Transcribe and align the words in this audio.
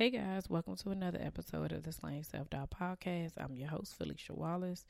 Hey 0.00 0.08
guys, 0.08 0.48
welcome 0.48 0.76
to 0.76 0.92
another 0.92 1.18
episode 1.20 1.72
of 1.72 1.82
the 1.82 1.92
Slaying 1.92 2.22
Self 2.22 2.48
Doubt 2.48 2.70
Podcast. 2.70 3.32
I'm 3.36 3.54
your 3.54 3.68
host, 3.68 3.98
Felicia 3.98 4.32
Wallace. 4.32 4.86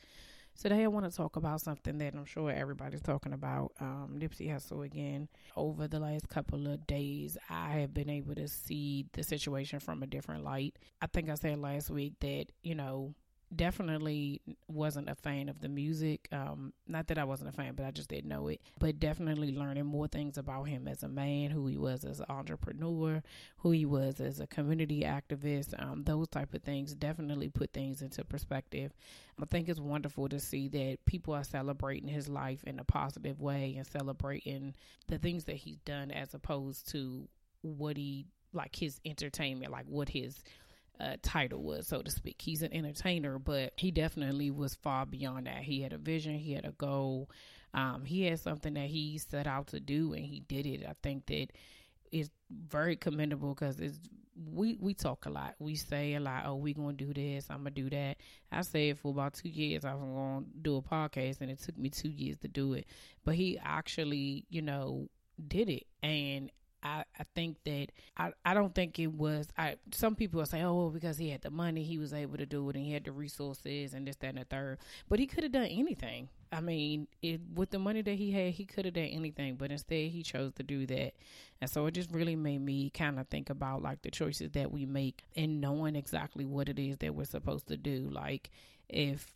Today, 0.56 0.84
I 0.84 0.86
want 0.86 1.04
to 1.04 1.10
talk 1.10 1.34
about 1.34 1.60
something 1.60 1.98
that 1.98 2.14
I'm 2.14 2.24
sure 2.24 2.48
everybody's 2.48 3.02
talking 3.02 3.32
about 3.32 3.72
um, 3.80 4.14
Nipsey 4.16 4.48
Hussle 4.48 4.84
again. 4.84 5.26
Over 5.56 5.88
the 5.88 5.98
last 5.98 6.28
couple 6.28 6.68
of 6.68 6.86
days, 6.86 7.36
I 7.48 7.70
have 7.80 7.92
been 7.92 8.08
able 8.08 8.36
to 8.36 8.46
see 8.46 9.04
the 9.12 9.24
situation 9.24 9.80
from 9.80 10.04
a 10.04 10.06
different 10.06 10.44
light. 10.44 10.76
I 11.02 11.08
think 11.08 11.28
I 11.28 11.34
said 11.34 11.58
last 11.58 11.90
week 11.90 12.12
that, 12.20 12.44
you 12.62 12.76
know, 12.76 13.12
definitely 13.54 14.40
wasn't 14.68 15.08
a 15.08 15.14
fan 15.14 15.48
of 15.48 15.60
the 15.60 15.68
music. 15.68 16.28
Um, 16.30 16.72
not 16.86 17.08
that 17.08 17.18
I 17.18 17.24
wasn't 17.24 17.50
a 17.50 17.52
fan, 17.52 17.74
but 17.74 17.84
I 17.84 17.90
just 17.90 18.08
didn't 18.08 18.28
know 18.28 18.48
it. 18.48 18.60
But 18.78 19.00
definitely 19.00 19.52
learning 19.52 19.86
more 19.86 20.06
things 20.06 20.38
about 20.38 20.64
him 20.64 20.86
as 20.86 21.02
a 21.02 21.08
man, 21.08 21.50
who 21.50 21.66
he 21.66 21.76
was 21.76 22.04
as 22.04 22.20
an 22.20 22.26
entrepreneur, 22.28 23.22
who 23.58 23.70
he 23.72 23.84
was 23.84 24.20
as 24.20 24.40
a 24.40 24.46
community 24.46 25.02
activist. 25.02 25.80
Um, 25.82 26.04
those 26.04 26.28
type 26.28 26.54
of 26.54 26.62
things 26.62 26.94
definitely 26.94 27.48
put 27.48 27.72
things 27.72 28.02
into 28.02 28.24
perspective. 28.24 28.92
I 29.40 29.46
think 29.46 29.68
it's 29.68 29.80
wonderful 29.80 30.28
to 30.28 30.38
see 30.38 30.68
that 30.68 30.98
people 31.06 31.34
are 31.34 31.44
celebrating 31.44 32.08
his 32.08 32.28
life 32.28 32.62
in 32.64 32.78
a 32.78 32.84
positive 32.84 33.40
way 33.40 33.74
and 33.76 33.86
celebrating 33.86 34.74
the 35.08 35.18
things 35.18 35.44
that 35.44 35.56
he's 35.56 35.78
done 35.78 36.10
as 36.10 36.34
opposed 36.34 36.90
to 36.92 37.28
what 37.62 37.96
he 37.96 38.26
like 38.52 38.74
his 38.74 39.00
entertainment, 39.04 39.72
like 39.72 39.86
what 39.86 40.08
his 40.08 40.42
uh, 41.00 41.16
title 41.22 41.62
was, 41.62 41.86
so 41.86 42.02
to 42.02 42.10
speak. 42.10 42.40
He's 42.40 42.62
an 42.62 42.72
entertainer, 42.72 43.38
but 43.38 43.72
he 43.76 43.90
definitely 43.90 44.50
was 44.50 44.74
far 44.74 45.06
beyond 45.06 45.46
that. 45.46 45.62
He 45.62 45.82
had 45.82 45.92
a 45.92 45.98
vision, 45.98 46.38
he 46.38 46.52
had 46.52 46.64
a 46.64 46.72
goal, 46.72 47.30
um, 47.72 48.04
he 48.04 48.24
had 48.24 48.40
something 48.40 48.74
that 48.74 48.88
he 48.88 49.18
set 49.18 49.46
out 49.46 49.68
to 49.68 49.80
do, 49.80 50.12
and 50.12 50.24
he 50.24 50.40
did 50.40 50.66
it. 50.66 50.84
I 50.88 50.94
think 51.02 51.26
that 51.26 51.48
is 52.12 52.30
very 52.50 52.96
commendable 52.96 53.54
because 53.54 53.78
it's 53.80 53.98
we 54.52 54.76
we 54.80 54.94
talk 54.94 55.26
a 55.26 55.30
lot. 55.30 55.54
We 55.58 55.74
say 55.74 56.14
a 56.14 56.20
lot. 56.20 56.44
Oh, 56.46 56.56
we 56.56 56.74
gonna 56.74 56.92
do 56.92 57.12
this. 57.12 57.46
I'm 57.50 57.58
gonna 57.58 57.70
do 57.70 57.90
that. 57.90 58.16
I 58.50 58.62
said 58.62 58.98
for 58.98 59.10
about 59.10 59.34
two 59.34 59.48
years 59.48 59.84
I 59.84 59.94
was 59.94 60.02
gonna 60.02 60.46
do 60.62 60.76
a 60.76 60.82
podcast, 60.82 61.40
and 61.40 61.50
it 61.50 61.60
took 61.60 61.76
me 61.76 61.90
two 61.90 62.08
years 62.08 62.38
to 62.38 62.48
do 62.48 62.74
it. 62.74 62.86
But 63.24 63.34
he 63.34 63.58
actually, 63.62 64.46
you 64.48 64.62
know, 64.62 65.08
did 65.46 65.68
it, 65.68 65.86
and 66.02 66.50
I, 66.82 67.04
I 67.18 67.24
think 67.34 67.58
that 67.64 67.88
I, 68.16 68.32
I 68.44 68.54
don't 68.54 68.74
think 68.74 68.98
it 68.98 69.12
was 69.12 69.48
I 69.56 69.76
some 69.92 70.14
people 70.14 70.40
are 70.40 70.46
saying, 70.46 70.64
Oh, 70.64 70.76
well, 70.76 70.90
because 70.90 71.18
he 71.18 71.30
had 71.30 71.42
the 71.42 71.50
money 71.50 71.82
he 71.82 71.98
was 71.98 72.12
able 72.12 72.38
to 72.38 72.46
do 72.46 72.68
it 72.70 72.76
and 72.76 72.84
he 72.84 72.92
had 72.92 73.04
the 73.04 73.12
resources 73.12 73.94
and 73.94 74.06
this, 74.06 74.16
that 74.16 74.28
and 74.28 74.38
the 74.38 74.44
third. 74.44 74.78
But 75.08 75.18
he 75.18 75.26
could 75.26 75.44
have 75.44 75.52
done 75.52 75.66
anything. 75.66 76.28
I 76.52 76.60
mean, 76.60 77.06
it 77.22 77.40
with 77.54 77.70
the 77.70 77.78
money 77.78 78.02
that 78.02 78.14
he 78.14 78.32
had, 78.32 78.52
he 78.54 78.64
could 78.64 78.84
have 78.84 78.94
done 78.94 79.04
anything, 79.04 79.56
but 79.56 79.70
instead 79.70 80.10
he 80.10 80.22
chose 80.22 80.52
to 80.54 80.62
do 80.62 80.86
that. 80.86 81.12
And 81.60 81.70
so 81.70 81.86
it 81.86 81.92
just 81.92 82.10
really 82.12 82.36
made 82.36 82.60
me 82.60 82.90
kind 82.90 83.18
of 83.20 83.28
think 83.28 83.50
about 83.50 83.82
like 83.82 84.02
the 84.02 84.10
choices 84.10 84.50
that 84.52 84.72
we 84.72 84.86
make 84.86 85.24
and 85.36 85.60
knowing 85.60 85.96
exactly 85.96 86.44
what 86.44 86.68
it 86.68 86.78
is 86.78 86.98
that 86.98 87.14
we're 87.14 87.24
supposed 87.24 87.68
to 87.68 87.76
do. 87.76 88.08
Like 88.10 88.50
if 88.88 89.32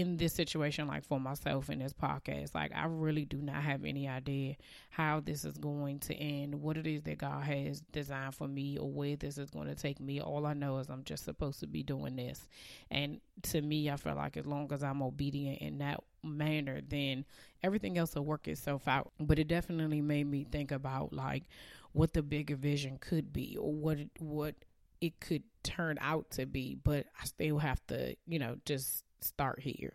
in 0.00 0.16
this 0.16 0.32
situation, 0.32 0.86
like 0.86 1.04
for 1.04 1.18
myself 1.18 1.70
in 1.70 1.80
this 1.80 1.92
podcast, 1.92 2.54
like 2.54 2.72
I 2.74 2.86
really 2.86 3.24
do 3.24 3.38
not 3.38 3.62
have 3.62 3.84
any 3.84 4.08
idea 4.08 4.56
how 4.90 5.20
this 5.20 5.44
is 5.44 5.56
going 5.56 5.98
to 6.00 6.14
end, 6.14 6.54
what 6.54 6.76
it 6.76 6.86
is 6.86 7.02
that 7.02 7.18
God 7.18 7.44
has 7.44 7.80
designed 7.92 8.34
for 8.34 8.48
me, 8.48 8.78
or 8.78 8.90
where 8.90 9.16
this 9.16 9.38
is 9.38 9.50
going 9.50 9.66
to 9.68 9.74
take 9.74 10.00
me. 10.00 10.20
All 10.20 10.46
I 10.46 10.54
know 10.54 10.78
is 10.78 10.88
I'm 10.88 11.04
just 11.04 11.24
supposed 11.24 11.60
to 11.60 11.66
be 11.66 11.82
doing 11.82 12.16
this. 12.16 12.46
And 12.90 13.20
to 13.42 13.60
me, 13.60 13.90
I 13.90 13.96
feel 13.96 14.14
like 14.14 14.36
as 14.36 14.46
long 14.46 14.72
as 14.72 14.82
I'm 14.82 15.02
obedient 15.02 15.58
in 15.58 15.78
that 15.78 16.00
manner, 16.22 16.80
then 16.86 17.24
everything 17.62 17.98
else 17.98 18.14
will 18.14 18.24
work 18.24 18.48
itself 18.48 18.88
out. 18.88 19.12
But 19.18 19.38
it 19.38 19.48
definitely 19.48 20.00
made 20.00 20.26
me 20.26 20.44
think 20.44 20.70
about 20.70 21.12
like 21.12 21.44
what 21.92 22.12
the 22.12 22.22
bigger 22.22 22.56
vision 22.56 22.98
could 23.00 23.32
be, 23.32 23.56
or 23.56 23.72
what 23.72 23.98
what 24.18 24.54
it 25.00 25.20
could 25.20 25.42
turn 25.62 25.98
out 26.00 26.30
to 26.32 26.46
be. 26.46 26.74
But 26.74 27.06
I 27.20 27.24
still 27.24 27.58
have 27.58 27.84
to, 27.88 28.16
you 28.26 28.38
know, 28.38 28.56
just 28.64 29.04
start 29.20 29.60
here. 29.60 29.94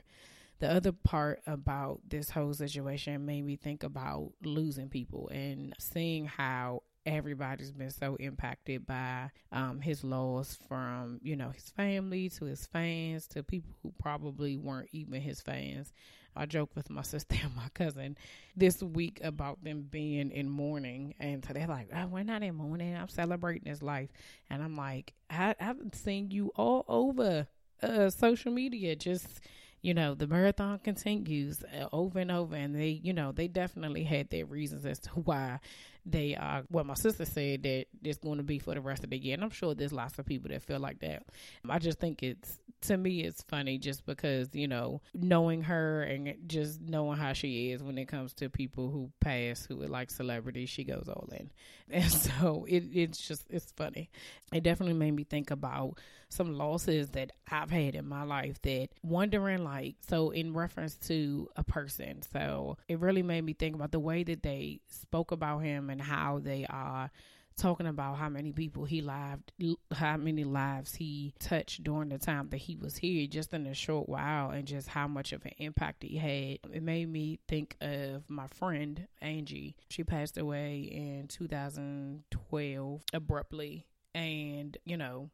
The 0.59 0.71
other 0.71 0.91
part 0.91 1.41
about 1.45 2.01
this 2.07 2.29
whole 2.29 2.53
situation 2.53 3.25
made 3.25 3.43
me 3.43 3.57
think 3.57 3.83
about 3.83 4.31
losing 4.43 4.89
people 4.89 5.29
and 5.29 5.73
seeing 5.77 6.25
how 6.25 6.83
everybody's 7.05 7.71
been 7.71 7.89
so 7.89 8.15
impacted 8.15 8.85
by 8.85 9.29
um, 9.51 9.81
his 9.81 10.03
loss 10.03 10.57
from 10.67 11.19
you 11.21 11.35
know 11.35 11.49
his 11.49 11.69
family 11.71 12.29
to 12.29 12.45
his 12.45 12.65
fans 12.67 13.27
to 13.27 13.43
people 13.43 13.75
who 13.83 13.91
probably 13.99 14.57
weren't 14.57 14.89
even 14.91 15.21
his 15.21 15.41
fans. 15.41 15.91
I 16.35 16.45
joked 16.45 16.75
with 16.75 16.89
my 16.89 17.01
sister 17.03 17.35
and 17.43 17.55
my 17.55 17.69
cousin 17.73 18.17
this 18.55 18.81
week 18.81 19.19
about 19.23 19.63
them 19.63 19.87
being 19.89 20.31
in 20.31 20.49
mourning 20.49 21.13
and 21.19 21.43
so 21.45 21.53
they're 21.53 21.67
like 21.67 21.89
oh, 21.95 22.07
we're 22.07 22.23
not 22.23 22.43
in 22.43 22.55
mourning. 22.55 22.95
I'm 22.95 23.09
celebrating 23.09 23.69
his 23.69 23.83
life. 23.83 24.09
And 24.49 24.63
i'm 24.63 24.75
like 24.75 25.13
I, 25.29 25.55
i've 25.59 25.77
seen 25.93 26.31
you 26.31 26.51
all 26.55 26.85
over 26.87 27.47
uh, 27.81 28.09
social 28.09 28.51
media. 28.51 28.95
Just 28.95 29.41
you 29.81 29.93
know, 29.93 30.15
the 30.15 30.27
marathon 30.27 30.79
continues 30.79 31.61
uh, 31.63 31.87
over 31.91 32.19
and 32.19 32.31
over, 32.31 32.55
and 32.55 32.73
they, 32.73 32.87
you 32.87 33.11
know, 33.11 33.33
they 33.33 33.49
definitely 33.49 34.03
had 34.05 34.29
their 34.29 34.45
reasons 34.45 34.85
as 34.85 34.99
to 34.99 35.09
why 35.11 35.59
they 36.05 36.35
are. 36.35 36.63
Well, 36.69 36.83
my 36.83 36.95
sister 36.95 37.25
said 37.25 37.63
that 37.63 37.85
it's 38.03 38.19
going 38.19 38.37
to 38.37 38.43
be 38.43 38.59
for 38.59 38.73
the 38.73 38.81
rest 38.81 39.03
of 39.03 39.09
the 39.09 39.17
year, 39.17 39.35
and 39.35 39.43
I'm 39.43 39.49
sure 39.49 39.73
there's 39.73 39.93
lots 39.93 40.19
of 40.19 40.25
people 40.25 40.49
that 40.49 40.61
feel 40.61 40.79
like 40.79 40.99
that. 40.99 41.23
I 41.69 41.79
just 41.79 41.99
think 41.99 42.23
it's 42.23 42.59
to 42.83 42.97
me 42.97 43.23
it's 43.23 43.41
funny 43.43 43.77
just 43.77 44.05
because 44.05 44.49
you 44.53 44.67
know 44.67 45.01
knowing 45.13 45.61
her 45.61 46.03
and 46.03 46.35
just 46.47 46.81
knowing 46.81 47.17
how 47.17 47.31
she 47.31 47.71
is 47.71 47.81
when 47.81 47.97
it 47.97 48.07
comes 48.07 48.33
to 48.33 48.49
people 48.49 48.89
who 48.89 49.09
pass 49.21 49.65
who 49.65 49.81
are 49.81 49.87
like 49.87 50.11
celebrities 50.11 50.69
she 50.69 50.83
goes 50.83 51.07
all 51.07 51.29
in 51.31 51.49
and 51.89 52.11
so 52.11 52.65
it, 52.67 52.83
it's 52.93 53.25
just 53.25 53.45
it's 53.49 53.71
funny 53.75 54.09
it 54.51 54.63
definitely 54.63 54.95
made 54.95 55.11
me 55.11 55.23
think 55.23 55.49
about 55.51 55.97
some 56.29 56.57
losses 56.57 57.09
that 57.09 57.31
i've 57.51 57.69
had 57.69 57.95
in 57.95 58.07
my 58.07 58.23
life 58.23 58.61
that 58.63 58.89
wondering 59.01 59.63
like 59.63 59.95
so 60.07 60.31
in 60.31 60.53
reference 60.53 60.95
to 60.95 61.47
a 61.55 61.63
person 61.63 62.21
so 62.33 62.77
it 62.87 62.99
really 62.99 63.23
made 63.23 63.43
me 63.43 63.53
think 63.53 63.75
about 63.75 63.91
the 63.91 63.99
way 63.99 64.23
that 64.23 64.43
they 64.43 64.79
spoke 64.89 65.31
about 65.31 65.59
him 65.59 65.89
and 65.93 66.01
how 66.01 66.39
they 66.39 66.65
are 66.69 67.09
talking 67.55 67.85
about 67.85 68.17
how 68.17 68.29
many 68.29 68.51
people 68.51 68.83
he 68.83 69.01
lived, 69.01 69.51
how 69.93 70.17
many 70.17 70.43
lives 70.43 70.95
he 70.95 71.33
touched 71.39 71.83
during 71.83 72.09
the 72.09 72.17
time 72.17 72.49
that 72.49 72.57
he 72.57 72.75
was 72.75 72.97
here, 72.97 73.27
just 73.27 73.53
in 73.53 73.67
a 73.67 73.73
short 73.73 74.09
while, 74.09 74.49
and 74.49 74.67
just 74.67 74.87
how 74.87 75.07
much 75.07 75.33
of 75.33 75.45
an 75.45 75.53
impact 75.59 76.03
he 76.03 76.17
had. 76.17 76.73
It 76.73 76.81
made 76.81 77.09
me 77.09 77.39
think 77.47 77.77
of 77.79 78.27
my 78.27 78.47
friend 78.47 79.07
Angie. 79.21 79.75
She 79.89 80.03
passed 80.03 80.37
away 80.37 80.89
in 80.91 81.27
2012 81.27 83.01
abruptly, 83.13 83.85
and 84.15 84.75
you 84.83 84.97
know, 84.97 85.29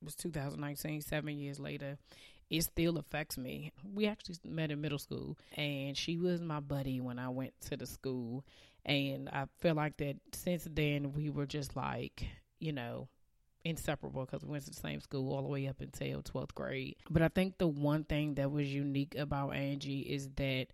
it 0.00 0.04
was 0.04 0.14
2019, 0.14 1.02
seven 1.02 1.38
years 1.38 1.60
later 1.60 1.98
it 2.50 2.62
still 2.62 2.96
affects 2.96 3.36
me. 3.36 3.72
We 3.94 4.06
actually 4.06 4.36
met 4.44 4.70
in 4.70 4.80
middle 4.80 4.98
school, 4.98 5.36
and 5.56 5.96
she 5.96 6.16
was 6.16 6.40
my 6.40 6.60
buddy 6.60 7.00
when 7.00 7.18
I 7.18 7.28
went 7.28 7.52
to 7.68 7.76
the 7.76 7.86
school. 7.86 8.44
And 8.88 9.28
I 9.28 9.44
feel 9.60 9.74
like 9.74 9.98
that 9.98 10.16
since 10.32 10.66
then, 10.68 11.12
we 11.12 11.28
were 11.30 11.46
just 11.46 11.76
like, 11.76 12.26
you 12.58 12.72
know, 12.72 13.08
inseparable 13.64 14.24
because 14.24 14.42
we 14.42 14.50
went 14.50 14.64
to 14.64 14.70
the 14.70 14.76
same 14.76 15.00
school 15.00 15.32
all 15.34 15.42
the 15.42 15.48
way 15.48 15.68
up 15.68 15.80
until 15.80 16.22
12th 16.22 16.54
grade. 16.54 16.96
But 17.10 17.22
I 17.22 17.28
think 17.28 17.58
the 17.58 17.68
one 17.68 18.04
thing 18.04 18.34
that 18.34 18.50
was 18.50 18.72
unique 18.72 19.14
about 19.16 19.50
Angie 19.50 20.00
is 20.00 20.28
that 20.36 20.68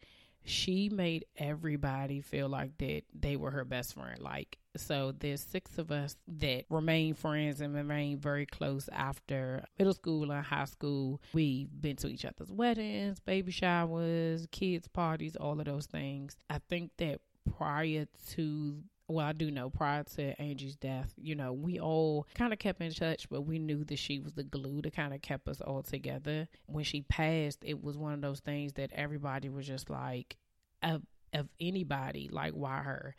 she 0.44 0.90
made 0.90 1.24
everybody 1.36 2.20
feel 2.20 2.48
like 2.48 2.76
that 2.78 3.02
they 3.18 3.36
were 3.36 3.50
her 3.50 3.64
best 3.64 3.94
friend. 3.94 4.20
Like, 4.20 4.58
so 4.76 5.12
there's 5.18 5.40
six 5.40 5.78
of 5.78 5.90
us 5.90 6.16
that 6.28 6.64
remain 6.68 7.14
friends 7.14 7.60
and 7.60 7.74
remain 7.74 8.18
very 8.18 8.44
close 8.46 8.88
after 8.92 9.64
middle 9.78 9.94
school 9.94 10.30
and 10.30 10.44
high 10.44 10.66
school. 10.66 11.20
We've 11.32 11.68
been 11.80 11.96
to 11.96 12.08
each 12.08 12.24
other's 12.24 12.52
weddings, 12.52 13.20
baby 13.20 13.52
showers, 13.52 14.46
kids' 14.52 14.86
parties, 14.86 15.34
all 15.36 15.58
of 15.58 15.64
those 15.66 15.86
things. 15.86 16.36
I 16.50 16.58
think 16.68 16.90
that 16.98 17.20
prior 17.56 18.06
to 18.30 18.82
well, 19.06 19.26
I 19.26 19.32
do 19.32 19.50
know 19.50 19.68
prior 19.68 20.02
to 20.16 20.40
Angie's 20.40 20.76
death, 20.76 21.12
you 21.18 21.34
know, 21.34 21.52
we 21.52 21.78
all 21.78 22.26
kind 22.34 22.52
of 22.54 22.58
kept 22.58 22.80
in 22.80 22.92
touch, 22.92 23.28
but 23.28 23.42
we 23.42 23.58
knew 23.58 23.84
that 23.84 23.98
she 23.98 24.18
was 24.18 24.32
the 24.32 24.44
glue 24.44 24.80
that 24.82 24.96
kind 24.96 25.12
of 25.12 25.20
kept 25.20 25.46
us 25.46 25.60
all 25.60 25.82
together. 25.82 26.48
When 26.66 26.84
she 26.84 27.02
passed, 27.02 27.58
it 27.64 27.82
was 27.82 27.98
one 27.98 28.14
of 28.14 28.22
those 28.22 28.40
things 28.40 28.72
that 28.74 28.92
everybody 28.94 29.50
was 29.50 29.66
just 29.66 29.90
like, 29.90 30.36
of, 30.82 31.02
of 31.34 31.48
anybody, 31.60 32.30
like, 32.32 32.54
why 32.54 32.78
her? 32.78 33.14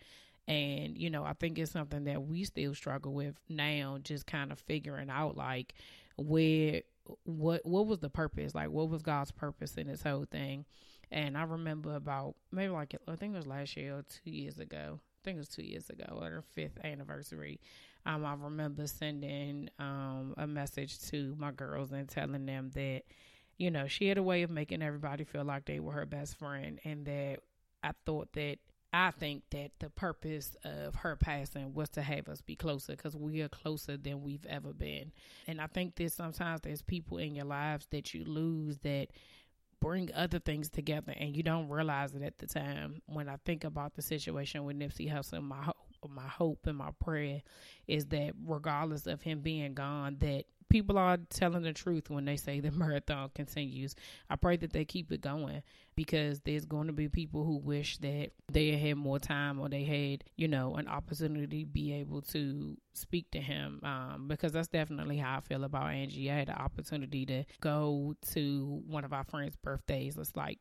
And, 0.48 0.98
you 0.98 1.12
know, 1.12 1.24
I 1.24 1.34
think 1.34 1.60
it's 1.60 1.72
something 1.72 2.06
that 2.06 2.24
we 2.24 2.46
still 2.46 2.74
struggle 2.74 3.14
with 3.14 3.36
now, 3.48 4.00
just 4.02 4.26
kind 4.26 4.52
of 4.52 4.60
figuring 4.60 5.10
out 5.10 5.38
like 5.38 5.74
where 6.18 6.82
what 7.24 7.66
what 7.66 7.88
was 7.88 8.00
the 8.00 8.10
purpose? 8.10 8.56
Like 8.56 8.70
what 8.70 8.90
was 8.90 9.02
God's 9.02 9.32
purpose 9.32 9.76
in 9.76 9.88
this 9.88 10.04
whole 10.04 10.26
thing? 10.30 10.66
And 11.16 11.38
I 11.38 11.44
remember 11.44 11.96
about 11.96 12.36
maybe 12.52 12.74
like 12.74 12.94
I 13.08 13.16
think 13.16 13.34
it 13.34 13.38
was 13.38 13.48
last 13.48 13.78
year 13.78 13.96
or 13.96 14.04
two 14.04 14.30
years 14.30 14.60
ago. 14.60 15.00
I 15.00 15.20
think 15.24 15.36
it 15.36 15.40
was 15.40 15.48
two 15.48 15.64
years 15.64 15.90
ago 15.90 16.20
or 16.22 16.44
fifth 16.52 16.78
anniversary. 16.84 17.62
Um, 18.06 18.26
I 18.26 18.36
remember 18.36 18.86
sending 18.86 19.70
um, 19.80 20.36
a 20.38 20.46
message 20.46 21.00
to 21.10 21.34
my 21.40 21.52
girls 21.52 21.94
and 21.94 22.08
telling 22.08 22.46
them 22.46 22.70
that, 22.76 23.04
you 23.58 23.72
know, 23.72 23.88
she 23.88 24.10
had 24.10 24.18
a 24.18 24.24
way 24.24 24.44
of 24.44 24.52
making 24.52 24.84
everybody 24.84 25.24
feel 25.24 25.46
like 25.46 25.66
they 25.66 25.80
were 25.80 25.94
her 25.94 26.06
best 26.06 26.38
friend, 26.38 26.80
and 26.84 27.06
that 27.06 27.40
I 27.82 27.92
thought 28.06 28.34
that 28.34 28.58
I 28.94 29.12
think 29.12 29.44
that 29.52 29.72
the 29.80 29.90
purpose 29.90 30.56
of 30.64 30.96
her 30.96 31.16
passing 31.16 31.74
was 31.74 31.90
to 31.92 32.02
have 32.02 32.28
us 32.28 32.42
be 32.42 32.56
closer 32.56 32.96
because 32.96 33.16
we 33.16 33.42
are 33.42 33.50
closer 33.50 33.98
than 33.98 34.22
we've 34.22 34.46
ever 34.46 34.74
been. 34.74 35.12
And 35.48 35.62
I 35.62 35.68
think 35.68 35.96
that 35.96 36.12
sometimes 36.12 36.62
there's 36.62 36.82
people 36.82 37.18
in 37.18 37.36
your 37.36 37.46
lives 37.46 37.88
that 37.92 38.14
you 38.14 38.26
lose 38.26 38.78
that 38.80 39.08
bring 39.86 40.10
other 40.16 40.40
things 40.40 40.68
together 40.68 41.14
and 41.16 41.38
you 41.38 41.44
don't 41.44 41.70
realize 41.70 42.16
it 42.16 42.24
at 42.24 42.40
the 42.40 42.48
time. 42.48 43.04
When 43.06 43.30
I 43.30 43.36
think 43.46 43.64
about 43.64 43.94
the 43.94 44.02
situation 44.02 44.64
with 44.64 44.80
Nipsey 44.80 45.14
Hussle, 45.14 45.44
my 45.44 45.62
hope, 45.62 45.76
my 46.10 46.28
hope 46.28 46.66
and 46.66 46.76
my 46.76 46.90
prayer 47.00 47.44
is 47.88 48.08
that 48.08 48.34
regardless 48.44 49.06
of 49.06 49.22
him 49.22 49.42
being 49.42 49.76
gone, 49.76 50.18
that 50.22 50.46
people 50.70 50.98
are 50.98 51.18
telling 51.30 51.64
the 51.64 51.74
truth 51.74 52.10
when 52.10 52.26
they 52.26 52.38
say 52.38 52.60
the 52.60 52.72
marathon 52.72 53.30
continues. 53.34 53.96
I 54.30 54.36
pray 54.36 54.58
that 54.58 54.74
they 54.74 54.86
keep 54.86 55.12
it 55.12 55.22
going 55.22 55.64
because 55.96 56.42
there's 56.42 56.66
going 56.66 56.88
to 56.88 56.94
be 56.94 57.08
people 57.08 57.44
who 57.44 57.58
wish 57.58 57.98
that 58.00 58.32
they 58.52 58.72
had 58.72 58.98
more 58.98 59.20
time 59.20 59.60
or 59.60 59.70
they 59.70 59.84
had, 59.84 60.24
you 60.36 60.48
know, 60.48 60.76
an 60.76 60.88
opportunity 60.88 61.64
to 61.64 61.66
be 61.66 61.94
able 61.94 62.22
to 62.22 62.78
speak 62.94 63.32
to 63.32 63.40
him. 63.40 63.80
Um, 63.84 64.26
because 64.28 64.52
that's 64.52 64.68
definitely 64.68 65.18
how 65.18 65.38
I 65.38 65.42
feel 65.42 65.64
about 65.64 65.92
Angie. 65.92 66.32
I 66.32 66.36
had 66.36 66.48
the 66.48 66.60
opportunity 66.60 67.26
to 67.28 67.44
go 67.62 68.16
to 68.34 68.84
one 68.88 69.06
of 69.06 69.14
our 69.14 69.24
friends' 69.24 69.56
birthdays. 69.56 70.18
It's 70.18 70.36
like 70.36 70.60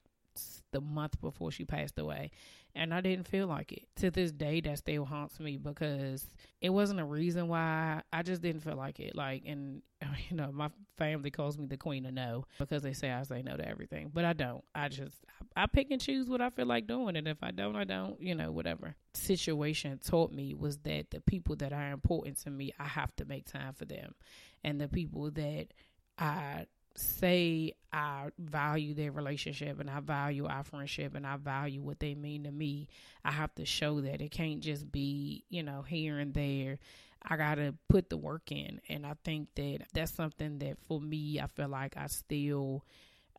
the 0.72 0.80
month 0.80 1.20
before 1.20 1.50
she 1.50 1.64
passed 1.64 1.98
away 1.98 2.30
and 2.76 2.92
I 2.92 3.00
didn't 3.00 3.28
feel 3.28 3.46
like 3.46 3.72
it. 3.72 3.84
To 3.96 4.10
this 4.10 4.32
day, 4.32 4.60
that 4.62 4.78
still 4.78 5.04
haunts 5.04 5.38
me 5.38 5.56
because 5.56 6.26
it 6.60 6.70
wasn't 6.70 7.00
a 7.00 7.04
reason 7.04 7.46
why. 7.46 8.02
I 8.12 8.22
just 8.22 8.42
didn't 8.42 8.62
feel 8.62 8.76
like 8.76 8.98
it. 8.98 9.14
Like, 9.14 9.44
and 9.46 9.82
you 10.28 10.36
know, 10.36 10.50
my 10.52 10.70
family 10.98 11.30
calls 11.30 11.56
me 11.56 11.66
the 11.66 11.76
queen 11.76 12.04
of 12.06 12.14
no 12.14 12.44
because 12.58 12.82
they 12.82 12.92
say 12.92 13.12
I 13.12 13.22
say 13.22 13.42
no 13.42 13.56
to 13.56 13.66
everything, 13.66 14.10
but 14.12 14.24
I 14.24 14.32
don't. 14.32 14.64
I 14.74 14.88
just 14.88 15.14
I, 15.56 15.66
pick 15.66 15.90
and 15.90 16.00
choose 16.00 16.28
what 16.28 16.40
I 16.40 16.50
feel 16.50 16.66
like 16.66 16.86
doing, 16.86 17.16
and 17.16 17.28
if 17.28 17.38
I 17.42 17.52
don't, 17.52 17.76
I 17.76 17.84
don't. 17.84 18.20
You 18.20 18.34
know, 18.34 18.50
whatever 18.50 18.96
situation 19.14 20.00
taught 20.04 20.32
me 20.32 20.54
was 20.54 20.78
that 20.78 21.10
the 21.10 21.20
people 21.20 21.54
that 21.56 21.72
are 21.72 21.92
important 21.92 22.40
to 22.42 22.50
me, 22.50 22.72
I 22.78 22.84
have 22.84 23.14
to 23.16 23.24
make 23.24 23.46
time 23.46 23.74
for 23.74 23.84
them, 23.84 24.14
and 24.64 24.80
the 24.80 24.88
people 24.88 25.30
that 25.30 25.68
I 26.18 26.66
say 26.96 27.74
I 27.92 28.28
value 28.38 28.94
their 28.94 29.12
relationship 29.12 29.80
and 29.80 29.90
I 29.90 30.00
value 30.00 30.46
our 30.46 30.64
friendship 30.64 31.14
and 31.14 31.26
I 31.26 31.36
value 31.36 31.82
what 31.82 32.00
they 32.00 32.14
mean 32.14 32.44
to 32.44 32.52
me, 32.52 32.88
I 33.24 33.32
have 33.32 33.54
to 33.56 33.64
show 33.64 34.00
that. 34.00 34.20
It 34.20 34.30
can't 34.30 34.60
just 34.60 34.90
be, 34.90 35.44
you 35.48 35.62
know, 35.62 35.82
here 35.82 36.18
and 36.18 36.34
there. 36.34 36.78
I 37.26 37.36
got 37.36 37.54
to 37.56 37.74
put 37.88 38.10
the 38.10 38.16
work 38.16 38.52
in. 38.52 38.80
And 38.88 39.06
I 39.06 39.14
think 39.24 39.48
that 39.56 39.80
that's 39.92 40.12
something 40.12 40.58
that 40.58 40.78
for 40.86 41.00
me, 41.00 41.40
I 41.40 41.46
feel 41.46 41.68
like 41.68 41.96
I 41.96 42.06
still 42.06 42.84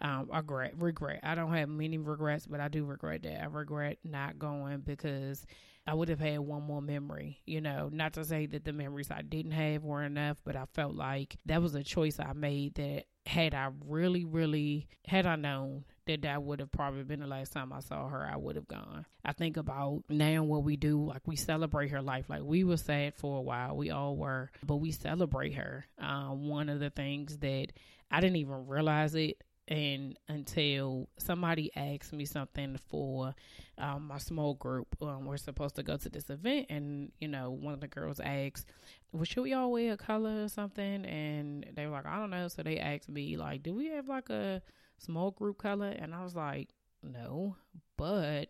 um, 0.01 0.29
regret. 0.33 0.73
Regret. 0.77 1.19
I 1.23 1.35
don't 1.35 1.53
have 1.53 1.69
many 1.69 1.97
regrets, 1.97 2.47
but 2.47 2.59
I 2.59 2.67
do 2.67 2.83
regret 2.83 3.23
that. 3.23 3.41
I 3.41 3.45
regret 3.45 3.99
not 4.03 4.39
going 4.39 4.79
because 4.79 5.45
I 5.87 5.93
would 5.93 6.09
have 6.09 6.19
had 6.19 6.39
one 6.39 6.63
more 6.63 6.81
memory, 6.81 7.41
you 7.45 7.61
know, 7.61 7.89
not 7.91 8.13
to 8.13 8.25
say 8.25 8.47
that 8.47 8.65
the 8.65 8.73
memories 8.73 9.11
I 9.11 9.21
didn't 9.21 9.51
have 9.51 9.83
were 9.83 10.03
enough, 10.03 10.37
but 10.43 10.55
I 10.55 10.65
felt 10.73 10.95
like 10.95 11.37
that 11.45 11.61
was 11.61 11.75
a 11.75 11.83
choice 11.83 12.19
I 12.19 12.33
made 12.33 12.75
that 12.75 13.03
had 13.27 13.53
I 13.53 13.69
really, 13.85 14.25
really, 14.25 14.87
had 15.07 15.27
I 15.27 15.35
known 15.35 15.85
that 16.07 16.23
that 16.23 16.43
would 16.43 16.59
have 16.59 16.71
probably 16.71 17.03
been 17.03 17.19
the 17.19 17.27
last 17.27 17.53
time 17.53 17.71
I 17.71 17.79
saw 17.79 18.07
her, 18.07 18.25
I 18.25 18.35
would 18.35 18.55
have 18.55 18.67
gone. 18.67 19.05
I 19.23 19.33
think 19.33 19.57
about 19.57 20.03
now 20.09 20.43
what 20.43 20.63
we 20.63 20.75
do, 20.75 21.05
like 21.05 21.27
we 21.27 21.35
celebrate 21.35 21.91
her 21.91 22.01
life. 22.01 22.29
Like 22.29 22.43
we 22.43 22.63
were 22.63 22.77
sad 22.77 23.15
for 23.15 23.37
a 23.37 23.41
while, 23.41 23.75
we 23.75 23.91
all 23.91 24.15
were, 24.15 24.51
but 24.63 24.77
we 24.77 24.91
celebrate 24.91 25.53
her. 25.53 25.85
Um, 25.99 26.47
one 26.47 26.69
of 26.69 26.79
the 26.79 26.89
things 26.89 27.37
that 27.39 27.67
I 28.09 28.21
didn't 28.21 28.37
even 28.37 28.67
realize 28.67 29.15
it 29.15 29.43
and 29.67 30.17
until 30.27 31.09
somebody 31.17 31.71
asked 31.75 32.13
me 32.13 32.25
something 32.25 32.77
for 32.87 33.33
um, 33.77 34.07
my 34.07 34.17
small 34.17 34.53
group, 34.53 34.95
um, 35.01 35.25
we're 35.25 35.37
supposed 35.37 35.75
to 35.75 35.83
go 35.83 35.97
to 35.97 36.09
this 36.09 36.29
event, 36.29 36.67
and 36.69 37.11
you 37.19 37.27
know, 37.27 37.49
one 37.49 37.73
of 37.73 37.81
the 37.81 37.87
girls 37.87 38.19
asked, 38.19 38.67
"Well, 39.11 39.23
should 39.23 39.43
we 39.43 39.53
all 39.53 39.71
wear 39.71 39.93
a 39.93 39.97
color 39.97 40.43
or 40.43 40.49
something?" 40.49 41.05
And 41.05 41.65
they 41.73 41.85
were 41.85 41.91
like, 41.91 42.05
"I 42.05 42.17
don't 42.17 42.29
know." 42.29 42.47
So 42.47 42.63
they 42.63 42.77
asked 42.79 43.09
me, 43.09 43.37
like, 43.37 43.63
"Do 43.63 43.73
we 43.73 43.87
have 43.87 44.07
like 44.07 44.29
a 44.29 44.61
small 44.97 45.31
group 45.31 45.57
color?" 45.57 45.89
And 45.89 46.13
I 46.13 46.23
was 46.23 46.35
like, 46.35 46.69
"No," 47.01 47.55
but 47.97 48.49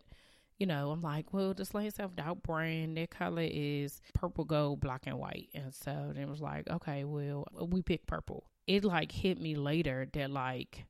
you 0.58 0.66
know, 0.66 0.90
I'm 0.90 1.02
like, 1.02 1.32
well, 1.32 1.52
the 1.52 1.64
Slay 1.64 1.90
Self 1.90 2.16
Doubt 2.16 2.42
brand, 2.42 2.96
their 2.96 3.06
color 3.06 3.46
is 3.46 4.00
purple, 4.14 4.44
gold, 4.44 4.80
black, 4.80 5.02
and 5.06 5.18
white. 5.18 5.48
And 5.54 5.74
so 5.74 6.12
then 6.14 6.22
it 6.22 6.28
was 6.28 6.40
like, 6.40 6.68
okay, 6.70 7.04
well, 7.04 7.46
we 7.68 7.82
pick 7.82 8.06
purple. 8.06 8.44
It 8.66 8.82
like 8.84 9.12
hit 9.12 9.40
me 9.40 9.54
later 9.54 10.08
that 10.12 10.30
like 10.30 10.86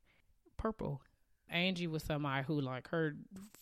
purple. 0.66 1.00
Angie 1.48 1.86
was 1.86 2.02
somebody 2.02 2.44
who 2.44 2.60
like 2.60 2.88
her 2.88 3.14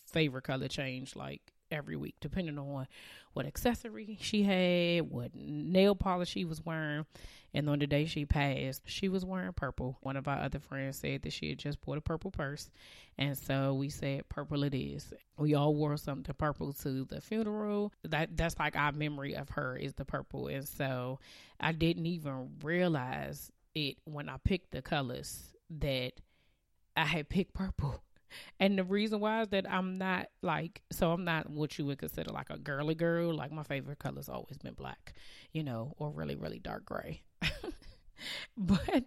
favorite 0.07 0.45
color 0.45 0.69
changed 0.69 1.17
like 1.17 1.53
every 1.71 1.97
week, 1.97 2.15
depending 2.21 2.59
on 2.59 2.87
what 3.35 3.45
accessory 3.45 4.17
she 4.23 4.43
had, 4.43 5.11
what 5.11 5.35
nail 5.35 5.95
polish 5.95 6.31
she 6.31 6.47
was 6.47 6.65
wearing. 6.65 7.05
And 7.53 7.69
on 7.69 7.79
the 7.79 7.87
day 7.87 8.07
she 8.07 8.25
passed, 8.25 8.83
she 8.87 9.11
was 9.11 9.23
wearing 9.25 9.53
purple. 9.53 9.99
One 10.01 10.17
of 10.17 10.27
our 10.27 10.39
other 10.39 10.61
friends 10.61 10.99
said 10.99 11.23
that 11.23 11.33
she 11.35 11.51
had 11.51 11.59
just 11.59 11.79
bought 11.83 11.99
a 11.99 12.01
purple 12.01 12.31
purse. 12.31 12.71
And 13.19 13.37
so 13.37 13.75
we 13.75 13.91
said 13.91 14.31
purple 14.31 14.65
it 14.65 14.75
is. 14.75 15.13
We 15.37 15.55
all 15.55 15.75
wore 15.75 15.99
something 15.99 16.35
purple 16.39 16.73
to 16.73 17.05
the 17.05 17.21
funeral. 17.21 17.93
That 18.05 18.35
that's 18.35 18.59
like 18.59 18.77
our 18.77 18.93
memory 18.93 19.37
of 19.37 19.51
her 19.51 19.77
is 19.77 19.93
the 19.93 20.07
purple. 20.07 20.47
And 20.47 20.67
so 20.67 21.21
I 21.61 21.73
didn't 21.73 22.07
even 22.07 22.49
realize 22.63 23.51
it 23.75 23.99
when 24.05 24.31
I 24.31 24.39
picked 24.43 24.71
the 24.73 24.81
colors 24.81 25.53
that 25.81 26.13
I 26.97 27.05
had 27.05 27.29
picked 27.29 27.55
purple. 27.55 28.03
And 28.59 28.77
the 28.77 28.83
reason 28.83 29.21
why 29.21 29.43
is 29.43 29.49
that 29.51 29.71
I'm 29.71 29.97
not 29.97 30.27
like, 30.43 30.83
so 30.91 31.13
I'm 31.13 31.25
not 31.25 31.49
what 31.49 31.79
you 31.79 31.87
would 31.87 31.99
consider 31.99 32.33
like 32.33 32.51
a 32.51 32.59
girly 32.59 32.97
girl. 32.97 33.33
Like 33.33 33.53
my 33.53 33.63
favorite 33.63 34.01
color's 34.01 34.29
always 34.29 34.59
been 34.59 34.75
black, 34.75 35.15
you 35.53 35.63
know, 35.63 35.95
or 35.99 36.11
really, 36.11 36.35
really 36.35 36.59
dark 36.59 36.85
gray. 36.85 37.23
but 38.57 39.05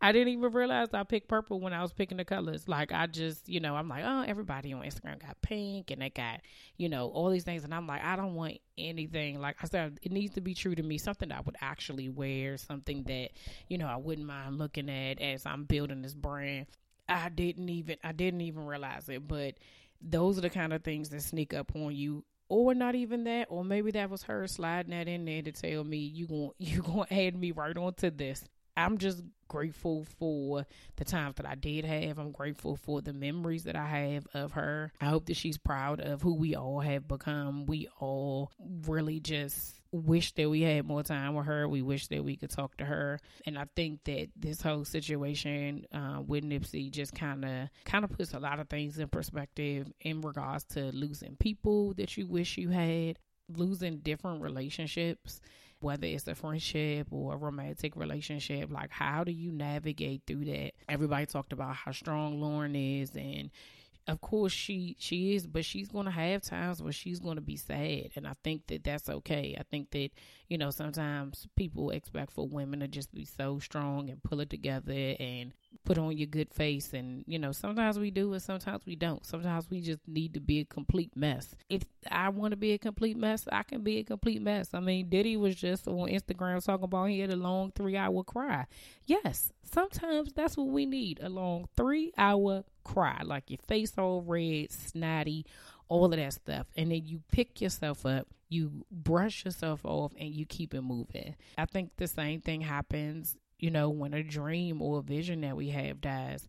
I 0.00 0.12
didn't 0.12 0.32
even 0.32 0.52
realize 0.52 0.88
I 0.92 1.04
picked 1.04 1.28
purple 1.28 1.60
when 1.60 1.72
I 1.72 1.82
was 1.82 1.92
picking 1.92 2.16
the 2.18 2.24
colors. 2.24 2.68
Like 2.68 2.92
I 2.92 3.06
just, 3.06 3.48
you 3.48 3.60
know, 3.60 3.76
I'm 3.76 3.88
like, 3.88 4.04
oh, 4.04 4.24
everybody 4.26 4.72
on 4.72 4.82
Instagram 4.82 5.20
got 5.20 5.40
pink 5.42 5.90
and 5.90 6.02
they 6.02 6.10
got, 6.10 6.40
you 6.76 6.88
know, 6.88 7.08
all 7.08 7.30
these 7.30 7.44
things, 7.44 7.64
and 7.64 7.74
I'm 7.74 7.86
like, 7.86 8.02
I 8.02 8.16
don't 8.16 8.34
want 8.34 8.58
anything. 8.78 9.40
Like 9.40 9.56
I 9.62 9.66
said, 9.66 9.98
it 10.02 10.12
needs 10.12 10.34
to 10.34 10.40
be 10.40 10.54
true 10.54 10.74
to 10.74 10.82
me. 10.82 10.98
Something 10.98 11.28
that 11.28 11.38
I 11.38 11.42
would 11.42 11.56
actually 11.60 12.08
wear. 12.08 12.56
Something 12.56 13.04
that, 13.04 13.30
you 13.68 13.78
know, 13.78 13.86
I 13.86 13.96
wouldn't 13.96 14.26
mind 14.26 14.58
looking 14.58 14.90
at 14.90 15.20
as 15.20 15.46
I'm 15.46 15.64
building 15.64 16.02
this 16.02 16.14
brand. 16.14 16.66
I 17.12 17.28
didn't 17.28 17.68
even 17.68 17.96
I 18.02 18.12
didn't 18.12 18.40
even 18.42 18.66
realize 18.66 19.08
it, 19.08 19.26
but 19.26 19.54
those 20.00 20.38
are 20.38 20.42
the 20.42 20.50
kind 20.50 20.72
of 20.72 20.82
things 20.82 21.10
that 21.10 21.22
sneak 21.22 21.54
up 21.54 21.72
on 21.74 21.94
you. 21.94 22.24
Or 22.48 22.74
not 22.74 22.94
even 22.94 23.24
that 23.24 23.46
or 23.48 23.64
maybe 23.64 23.92
that 23.92 24.10
was 24.10 24.24
her 24.24 24.46
sliding 24.46 24.90
that 24.90 25.08
in 25.08 25.24
there 25.24 25.40
to 25.42 25.52
tell 25.52 25.84
me 25.84 25.96
you 25.98 26.26
going 26.26 26.50
you 26.58 26.82
to 26.82 27.06
add 27.10 27.34
me 27.34 27.50
right 27.50 27.76
onto 27.76 28.10
this 28.10 28.44
i'm 28.76 28.98
just 28.98 29.22
grateful 29.48 30.04
for 30.18 30.64
the 30.96 31.04
times 31.04 31.34
that 31.36 31.46
i 31.46 31.54
did 31.54 31.84
have 31.84 32.18
i'm 32.18 32.32
grateful 32.32 32.76
for 32.76 33.02
the 33.02 33.12
memories 33.12 33.64
that 33.64 33.76
i 33.76 33.86
have 33.86 34.26
of 34.32 34.52
her 34.52 34.90
i 35.00 35.06
hope 35.06 35.26
that 35.26 35.36
she's 35.36 35.58
proud 35.58 36.00
of 36.00 36.22
who 36.22 36.34
we 36.34 36.54
all 36.54 36.80
have 36.80 37.06
become 37.06 37.66
we 37.66 37.86
all 38.00 38.50
really 38.86 39.20
just 39.20 39.82
wish 39.92 40.32
that 40.32 40.48
we 40.48 40.62
had 40.62 40.86
more 40.86 41.02
time 41.02 41.34
with 41.34 41.46
her. 41.46 41.68
We 41.68 41.82
wish 41.82 42.08
that 42.08 42.24
we 42.24 42.36
could 42.36 42.50
talk 42.50 42.76
to 42.78 42.84
her. 42.84 43.20
And 43.46 43.58
I 43.58 43.66
think 43.76 44.04
that 44.04 44.28
this 44.34 44.62
whole 44.62 44.84
situation 44.84 45.86
uh, 45.92 46.22
with 46.26 46.44
Nipsey 46.44 46.90
just 46.90 47.14
kind 47.14 47.44
of 47.44 47.68
kind 47.84 48.04
of 48.04 48.10
puts 48.10 48.32
a 48.32 48.40
lot 48.40 48.58
of 48.58 48.68
things 48.68 48.98
in 48.98 49.08
perspective 49.08 49.92
in 50.00 50.22
regards 50.22 50.64
to 50.64 50.90
losing 50.92 51.36
people 51.36 51.92
that 51.94 52.16
you 52.16 52.26
wish 52.26 52.56
you 52.56 52.70
had, 52.70 53.18
losing 53.48 53.98
different 53.98 54.42
relationships. 54.42 55.40
Whether 55.82 56.06
it's 56.06 56.28
a 56.28 56.34
friendship 56.34 57.08
or 57.10 57.34
a 57.34 57.36
romantic 57.36 57.96
relationship, 57.96 58.70
like 58.70 58.90
how 58.90 59.24
do 59.24 59.32
you 59.32 59.50
navigate 59.50 60.22
through 60.26 60.44
that? 60.46 60.72
Everybody 60.88 61.26
talked 61.26 61.52
about 61.52 61.74
how 61.74 61.92
strong 61.92 62.40
Lauren 62.40 62.76
is 62.76 63.16
and 63.16 63.50
of 64.08 64.20
course 64.20 64.52
she 64.52 64.96
she 64.98 65.34
is 65.34 65.46
but 65.46 65.64
she's 65.64 65.88
going 65.88 66.06
to 66.06 66.10
have 66.10 66.42
times 66.42 66.82
where 66.82 66.92
she's 66.92 67.20
going 67.20 67.36
to 67.36 67.42
be 67.42 67.56
sad 67.56 68.10
and 68.16 68.26
i 68.26 68.32
think 68.42 68.66
that 68.66 68.84
that's 68.84 69.08
okay. 69.08 69.56
I 69.58 69.62
think 69.64 69.90
that 69.90 70.10
you 70.48 70.58
know 70.58 70.70
sometimes 70.70 71.46
people 71.56 71.90
expect 71.90 72.32
for 72.32 72.46
women 72.46 72.80
to 72.80 72.88
just 72.88 73.14
be 73.14 73.24
so 73.24 73.58
strong 73.58 74.10
and 74.10 74.22
pull 74.22 74.40
it 74.40 74.50
together 74.50 75.14
and 75.18 75.52
put 75.84 75.98
on 75.98 76.16
your 76.16 76.26
good 76.26 76.52
face 76.52 76.92
and 76.92 77.24
you 77.26 77.38
know 77.38 77.52
sometimes 77.52 77.98
we 77.98 78.10
do 78.10 78.32
and 78.32 78.42
sometimes 78.42 78.84
we 78.86 78.96
don't. 78.96 79.24
Sometimes 79.24 79.68
we 79.70 79.80
just 79.80 80.00
need 80.06 80.34
to 80.34 80.40
be 80.40 80.60
a 80.60 80.64
complete 80.64 81.12
mess. 81.16 81.54
If 81.68 81.82
i 82.10 82.28
want 82.28 82.52
to 82.52 82.56
be 82.56 82.72
a 82.72 82.78
complete 82.78 83.16
mess 83.16 83.46
i 83.52 83.62
can 83.62 83.82
be 83.82 83.98
a 83.98 84.04
complete 84.04 84.42
mess. 84.42 84.74
I 84.74 84.80
mean 84.80 85.08
diddy 85.08 85.36
was 85.36 85.54
just 85.54 85.86
on 85.86 86.08
instagram 86.08 86.64
talking 86.64 86.84
about 86.84 87.06
he 87.06 87.20
had 87.20 87.30
a 87.30 87.36
long 87.36 87.72
three 87.72 87.96
hour 87.96 88.22
cry. 88.24 88.66
Yes 89.06 89.52
sometimes 89.72 90.32
that's 90.34 90.56
what 90.56 90.68
we 90.68 90.86
need 90.86 91.20
a 91.22 91.28
long 91.28 91.66
three 91.76 92.12
hour 92.18 92.64
cry 92.84 93.20
like 93.24 93.50
your 93.50 93.58
face 93.66 93.92
all 93.96 94.22
red 94.22 94.70
snotty 94.70 95.46
all 95.88 96.06
of 96.06 96.10
that 96.12 96.32
stuff 96.32 96.66
and 96.76 96.90
then 96.90 97.02
you 97.04 97.20
pick 97.30 97.60
yourself 97.60 98.04
up 98.04 98.26
you 98.48 98.84
brush 98.90 99.44
yourself 99.44 99.80
off 99.84 100.12
and 100.18 100.30
you 100.30 100.44
keep 100.44 100.74
it 100.74 100.82
moving 100.82 101.34
i 101.56 101.64
think 101.64 101.90
the 101.96 102.06
same 102.08 102.40
thing 102.40 102.60
happens 102.60 103.36
you 103.62 103.70
know, 103.70 103.88
when 103.90 104.12
a 104.12 104.24
dream 104.24 104.82
or 104.82 104.98
a 104.98 105.02
vision 105.02 105.42
that 105.42 105.56
we 105.56 105.70
have 105.70 106.00
dies, 106.00 106.48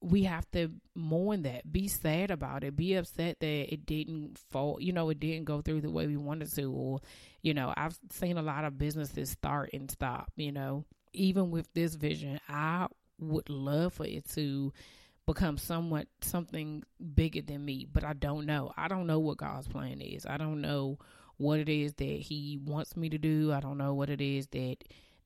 we 0.00 0.24
have 0.24 0.50
to 0.52 0.70
mourn 0.94 1.42
that, 1.42 1.70
be 1.70 1.86
sad 1.86 2.30
about 2.30 2.64
it, 2.64 2.74
be 2.74 2.94
upset 2.94 3.38
that 3.40 3.72
it 3.72 3.84
didn't 3.84 4.38
fall, 4.50 4.78
you 4.80 4.92
know, 4.92 5.10
it 5.10 5.20
didn't 5.20 5.44
go 5.44 5.60
through 5.60 5.82
the 5.82 5.90
way 5.90 6.06
we 6.06 6.16
wanted 6.16 6.50
to. 6.54 6.72
Or, 6.72 7.00
you 7.42 7.52
know, 7.52 7.74
I've 7.76 7.98
seen 8.10 8.38
a 8.38 8.42
lot 8.42 8.64
of 8.64 8.78
businesses 8.78 9.30
start 9.30 9.70
and 9.74 9.90
stop, 9.90 10.32
you 10.36 10.50
know. 10.50 10.86
Even 11.14 11.50
with 11.50 11.72
this 11.74 11.94
vision, 11.94 12.40
I 12.48 12.86
would 13.18 13.48
love 13.48 13.94
for 13.94 14.06
it 14.06 14.28
to 14.30 14.72
become 15.26 15.56
somewhat 15.56 16.06
something 16.20 16.82
bigger 17.14 17.40
than 17.40 17.64
me, 17.64 17.86
but 17.90 18.04
I 18.04 18.12
don't 18.12 18.46
know. 18.46 18.72
I 18.76 18.88
don't 18.88 19.06
know 19.06 19.18
what 19.18 19.38
God's 19.38 19.68
plan 19.68 20.00
is. 20.00 20.26
I 20.26 20.36
don't 20.36 20.60
know 20.60 20.98
what 21.36 21.60
it 21.60 21.68
is 21.68 21.94
that 21.94 22.04
He 22.04 22.58
wants 22.62 22.96
me 22.96 23.08
to 23.08 23.18
do. 23.18 23.52
I 23.52 23.60
don't 23.60 23.78
know 23.78 23.94
what 23.94 24.10
it 24.10 24.20
is 24.20 24.46
that 24.48 24.76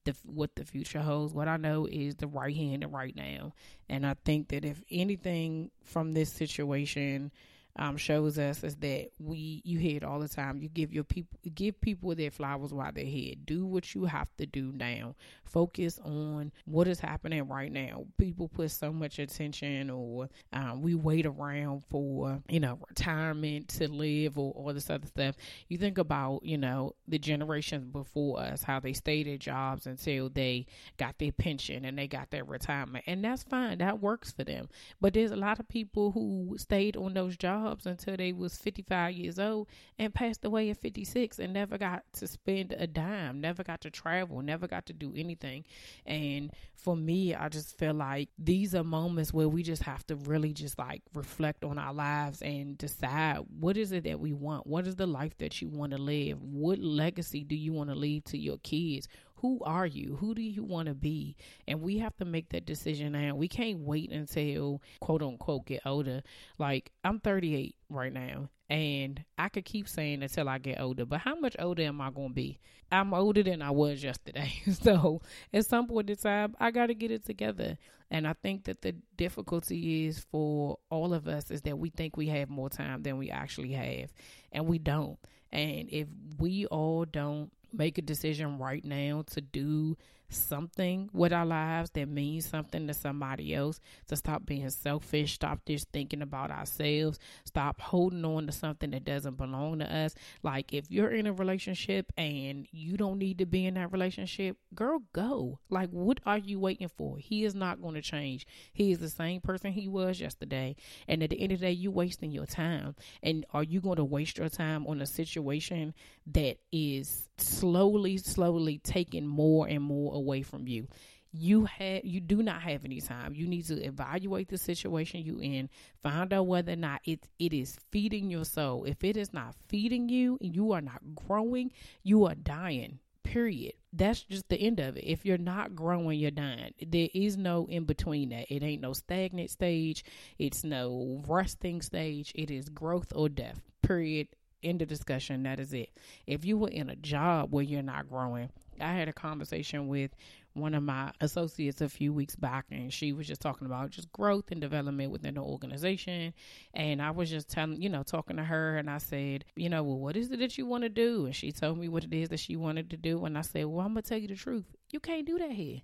the 0.04 0.14
what 0.24 0.54
the 0.54 0.64
future 0.64 1.00
holds. 1.00 1.34
What 1.34 1.48
I 1.48 1.56
know 1.56 1.86
is 1.90 2.16
the 2.16 2.28
right 2.28 2.54
hand 2.54 2.84
and 2.84 2.92
right 2.92 3.14
now. 3.14 3.54
And 3.88 4.06
I 4.06 4.14
think 4.24 4.48
that 4.48 4.64
if 4.64 4.82
anything 4.90 5.70
from 5.82 6.12
this 6.12 6.32
situation 6.32 7.32
um, 7.78 7.96
shows 7.96 8.38
us 8.38 8.64
is 8.64 8.76
that 8.76 9.10
we 9.20 9.62
you 9.64 9.78
hear 9.78 9.98
it 9.98 10.04
all 10.04 10.18
the 10.18 10.28
time. 10.28 10.60
You 10.60 10.68
give 10.68 10.92
your 10.92 11.04
people 11.04 11.38
give 11.54 11.80
people 11.80 12.14
their 12.14 12.30
flowers 12.30 12.74
while 12.74 12.90
they're 12.92 13.04
here. 13.04 13.34
Do 13.44 13.64
what 13.66 13.94
you 13.94 14.04
have 14.06 14.34
to 14.38 14.46
do 14.46 14.72
now. 14.74 15.14
Focus 15.44 15.98
on 16.04 16.52
what 16.64 16.88
is 16.88 16.98
happening 16.98 17.46
right 17.46 17.70
now. 17.70 18.06
People 18.18 18.48
put 18.48 18.72
so 18.72 18.92
much 18.92 19.18
attention, 19.18 19.90
or 19.90 20.28
um, 20.52 20.82
we 20.82 20.96
wait 20.96 21.24
around 21.24 21.84
for 21.88 22.42
you 22.48 22.58
know 22.58 22.80
retirement 22.88 23.68
to 23.68 23.88
live, 23.88 24.38
or 24.38 24.52
all 24.52 24.74
this 24.74 24.90
other 24.90 25.06
stuff. 25.06 25.36
You 25.68 25.78
think 25.78 25.98
about 25.98 26.42
you 26.42 26.58
know 26.58 26.96
the 27.06 27.18
generations 27.18 27.84
before 27.84 28.40
us, 28.40 28.64
how 28.64 28.80
they 28.80 28.92
stayed 28.92 29.28
at 29.28 29.38
jobs 29.38 29.86
until 29.86 30.28
they 30.28 30.66
got 30.96 31.18
their 31.18 31.32
pension 31.32 31.84
and 31.84 31.96
they 31.96 32.08
got 32.08 32.30
their 32.30 32.44
retirement, 32.44 33.04
and 33.06 33.24
that's 33.24 33.44
fine. 33.44 33.78
That 33.78 34.00
works 34.00 34.32
for 34.32 34.42
them. 34.42 34.68
But 35.00 35.14
there's 35.14 35.30
a 35.30 35.36
lot 35.36 35.60
of 35.60 35.68
people 35.68 36.10
who 36.10 36.56
stayed 36.58 36.96
on 36.96 37.14
those 37.14 37.36
jobs 37.36 37.67
jobs 37.68 37.86
until 37.86 38.16
they 38.16 38.32
was 38.32 38.56
55 38.56 39.14
years 39.14 39.38
old 39.38 39.68
and 39.98 40.14
passed 40.14 40.44
away 40.44 40.70
at 40.70 40.78
56 40.78 41.38
and 41.38 41.52
never 41.52 41.78
got 41.78 42.04
to 42.14 42.26
spend 42.26 42.72
a 42.72 42.86
dime, 42.86 43.40
never 43.40 43.62
got 43.62 43.80
to 43.82 43.90
travel, 43.90 44.42
never 44.42 44.66
got 44.66 44.86
to 44.86 44.92
do 44.92 45.12
anything. 45.16 45.64
And 46.06 46.52
for 46.74 46.96
me, 46.96 47.34
I 47.34 47.48
just 47.48 47.76
feel 47.78 47.94
like 47.94 48.28
these 48.38 48.74
are 48.74 48.84
moments 48.84 49.32
where 49.32 49.48
we 49.48 49.62
just 49.62 49.82
have 49.82 50.06
to 50.06 50.16
really 50.16 50.52
just 50.52 50.78
like 50.78 51.02
reflect 51.14 51.64
on 51.64 51.78
our 51.78 51.92
lives 51.92 52.42
and 52.42 52.78
decide 52.78 53.38
what 53.58 53.76
is 53.76 53.92
it 53.92 54.04
that 54.04 54.20
we 54.20 54.32
want? 54.32 54.66
What 54.66 54.86
is 54.86 54.96
the 54.96 55.06
life 55.06 55.36
that 55.38 55.60
you 55.60 55.68
want 55.68 55.92
to 55.92 55.98
live? 55.98 56.42
What 56.42 56.78
legacy 56.78 57.44
do 57.44 57.56
you 57.56 57.72
want 57.72 57.90
to 57.90 57.96
leave 57.96 58.24
to 58.24 58.38
your 58.38 58.58
kids? 58.58 59.08
Who 59.40 59.60
are 59.64 59.86
you? 59.86 60.16
Who 60.20 60.34
do 60.34 60.42
you 60.42 60.64
want 60.64 60.88
to 60.88 60.94
be? 60.94 61.36
And 61.66 61.80
we 61.80 61.98
have 61.98 62.16
to 62.16 62.24
make 62.24 62.50
that 62.50 62.66
decision 62.66 63.12
now. 63.12 63.34
We 63.34 63.48
can't 63.48 63.80
wait 63.80 64.10
until 64.10 64.82
quote 65.00 65.22
unquote 65.22 65.66
get 65.66 65.82
older. 65.86 66.22
Like 66.58 66.92
I'm 67.04 67.20
38 67.20 67.76
right 67.88 68.12
now 68.12 68.50
and 68.70 69.24
I 69.38 69.48
could 69.48 69.64
keep 69.64 69.88
saying 69.88 70.22
until 70.22 70.48
I 70.48 70.58
get 70.58 70.80
older, 70.80 71.06
but 71.06 71.20
how 71.20 71.36
much 71.36 71.56
older 71.58 71.82
am 71.84 72.00
I 72.00 72.10
going 72.10 72.28
to 72.28 72.34
be? 72.34 72.58
I'm 72.90 73.14
older 73.14 73.42
than 73.42 73.62
I 73.62 73.70
was 73.70 74.02
yesterday. 74.02 74.52
so 74.82 75.22
at 75.52 75.66
some 75.66 75.86
point 75.86 76.10
in 76.10 76.16
time, 76.16 76.54
I 76.58 76.70
got 76.70 76.86
to 76.86 76.94
get 76.94 77.10
it 77.10 77.24
together. 77.24 77.78
And 78.10 78.26
I 78.26 78.32
think 78.32 78.64
that 78.64 78.82
the 78.82 78.94
difficulty 79.16 80.06
is 80.06 80.20
for 80.30 80.78
all 80.90 81.12
of 81.12 81.28
us 81.28 81.50
is 81.50 81.62
that 81.62 81.78
we 81.78 81.90
think 81.90 82.16
we 82.16 82.28
have 82.28 82.48
more 82.48 82.70
time 82.70 83.02
than 83.02 83.18
we 83.18 83.30
actually 83.30 83.72
have, 83.72 84.10
and 84.50 84.66
we 84.66 84.78
don't. 84.78 85.18
And 85.50 85.88
if 85.90 86.08
we 86.38 86.66
all 86.66 87.04
don't 87.04 87.50
make 87.72 87.98
a 87.98 88.02
decision 88.02 88.58
right 88.58 88.84
now 88.84 89.24
to 89.32 89.40
do 89.40 89.96
something 90.30 91.08
with 91.12 91.32
our 91.32 91.46
lives 91.46 91.90
that 91.90 92.08
means 92.08 92.46
something 92.46 92.86
to 92.86 92.94
somebody 92.94 93.54
else, 93.54 93.80
to 94.06 94.16
stop 94.16 94.44
being 94.44 94.68
selfish, 94.70 95.34
stop 95.34 95.60
just 95.66 95.88
thinking 95.92 96.22
about 96.22 96.50
ourselves, 96.50 97.18
stop 97.44 97.80
holding 97.80 98.24
on 98.24 98.46
to 98.46 98.52
something 98.52 98.90
that 98.90 99.04
doesn't 99.04 99.36
belong 99.36 99.78
to 99.78 99.96
us. 99.96 100.14
Like 100.42 100.72
if 100.72 100.90
you're 100.90 101.10
in 101.10 101.26
a 101.26 101.32
relationship 101.32 102.12
and 102.16 102.66
you 102.70 102.96
don't 102.96 103.18
need 103.18 103.38
to 103.38 103.46
be 103.46 103.66
in 103.66 103.74
that 103.74 103.92
relationship, 103.92 104.56
girl, 104.74 105.02
go. 105.12 105.58
Like 105.70 105.90
what 105.90 106.20
are 106.26 106.38
you 106.38 106.60
waiting 106.60 106.88
for? 106.88 107.18
He 107.18 107.44
is 107.44 107.54
not 107.54 107.80
going 107.80 107.94
to 107.94 108.02
change. 108.02 108.46
He 108.72 108.92
is 108.92 108.98
the 108.98 109.10
same 109.10 109.40
person 109.40 109.72
he 109.72 109.88
was 109.88 110.20
yesterday. 110.20 110.76
And 111.06 111.22
at 111.22 111.30
the 111.30 111.40
end 111.40 111.52
of 111.52 111.60
the 111.60 111.66
day, 111.66 111.72
you're 111.72 111.92
wasting 111.92 112.30
your 112.30 112.46
time. 112.46 112.94
And 113.22 113.46
are 113.52 113.62
you 113.62 113.80
going 113.80 113.96
to 113.96 114.04
waste 114.04 114.38
your 114.38 114.48
time 114.48 114.86
on 114.86 115.00
a 115.00 115.06
situation 115.06 115.94
that 116.26 116.58
is 116.70 117.27
slowly, 117.40 118.16
slowly 118.18 118.78
taking 118.78 119.26
more 119.26 119.66
and 119.68 119.82
more 119.82 120.14
away 120.14 120.42
from 120.42 120.66
you. 120.66 120.88
You 121.30 121.66
have 121.66 122.04
you 122.04 122.20
do 122.20 122.42
not 122.42 122.62
have 122.62 122.84
any 122.84 123.00
time. 123.00 123.34
You 123.34 123.46
need 123.46 123.66
to 123.66 123.74
evaluate 123.82 124.48
the 124.48 124.56
situation 124.56 125.20
you 125.22 125.40
in, 125.40 125.68
find 126.02 126.32
out 126.32 126.46
whether 126.46 126.72
or 126.72 126.76
not 126.76 127.02
it 127.04 127.28
it 127.38 127.52
is 127.52 127.76
feeding 127.90 128.30
your 128.30 128.44
soul. 128.44 128.84
If 128.84 129.04
it 129.04 129.16
is 129.16 129.32
not 129.32 129.54
feeding 129.68 130.08
you 130.08 130.38
and 130.40 130.54
you 130.54 130.72
are 130.72 130.80
not 130.80 131.02
growing, 131.14 131.70
you 132.02 132.24
are 132.24 132.34
dying. 132.34 132.98
Period. 133.24 133.74
That's 133.92 134.22
just 134.22 134.48
the 134.48 134.56
end 134.56 134.80
of 134.80 134.96
it. 134.96 135.04
If 135.04 135.26
you're 135.26 135.36
not 135.36 135.76
growing, 135.76 136.18
you're 136.18 136.30
dying. 136.30 136.72
There 136.86 137.08
is 137.12 137.36
no 137.36 137.66
in 137.66 137.84
between 137.84 138.30
that. 138.30 138.50
It 138.50 138.62
ain't 138.62 138.80
no 138.80 138.94
stagnant 138.94 139.50
stage. 139.50 140.04
It's 140.38 140.64
no 140.64 141.22
resting 141.28 141.82
stage. 141.82 142.32
It 142.34 142.50
is 142.50 142.70
growth 142.70 143.12
or 143.14 143.28
death. 143.28 143.60
Period 143.82 144.28
end 144.62 144.82
of 144.82 144.88
discussion. 144.88 145.42
That 145.42 145.60
is 145.60 145.72
it. 145.72 145.90
If 146.26 146.44
you 146.44 146.58
were 146.58 146.68
in 146.68 146.90
a 146.90 146.96
job 146.96 147.52
where 147.52 147.64
you're 147.64 147.82
not 147.82 148.08
growing, 148.08 148.50
I 148.80 148.92
had 148.92 149.08
a 149.08 149.12
conversation 149.12 149.88
with 149.88 150.10
one 150.54 150.74
of 150.74 150.82
my 150.82 151.12
associates 151.20 151.80
a 151.80 151.88
few 151.88 152.12
weeks 152.12 152.34
back, 152.34 152.66
and 152.70 152.92
she 152.92 153.12
was 153.12 153.26
just 153.26 153.40
talking 153.40 153.66
about 153.66 153.90
just 153.90 154.10
growth 154.12 154.50
and 154.50 154.60
development 154.60 155.12
within 155.12 155.34
the 155.34 155.40
organization. 155.40 156.34
And 156.74 157.00
I 157.00 157.10
was 157.10 157.30
just 157.30 157.48
telling, 157.48 157.80
you 157.80 157.88
know, 157.88 158.02
talking 158.02 158.36
to 158.36 158.44
her, 158.44 158.76
and 158.76 158.90
I 158.90 158.98
said, 158.98 159.44
you 159.56 159.68
know, 159.68 159.82
well, 159.82 159.98
what 159.98 160.16
is 160.16 160.30
it 160.30 160.40
that 160.40 160.58
you 160.58 160.66
want 160.66 160.82
to 160.82 160.88
do? 160.88 161.26
And 161.26 161.34
she 161.34 161.52
told 161.52 161.78
me 161.78 161.88
what 161.88 162.04
it 162.04 162.14
is 162.14 162.30
that 162.30 162.40
she 162.40 162.56
wanted 162.56 162.90
to 162.90 162.96
do. 162.96 163.24
And 163.24 163.38
I 163.38 163.42
said, 163.42 163.66
well, 163.66 163.86
I'm 163.86 163.92
going 163.92 164.02
to 164.02 164.08
tell 164.08 164.18
you 164.18 164.28
the 164.28 164.34
truth. 164.34 164.64
You 164.90 165.00
can't 165.00 165.26
do 165.26 165.38
that 165.38 165.52
here. 165.52 165.82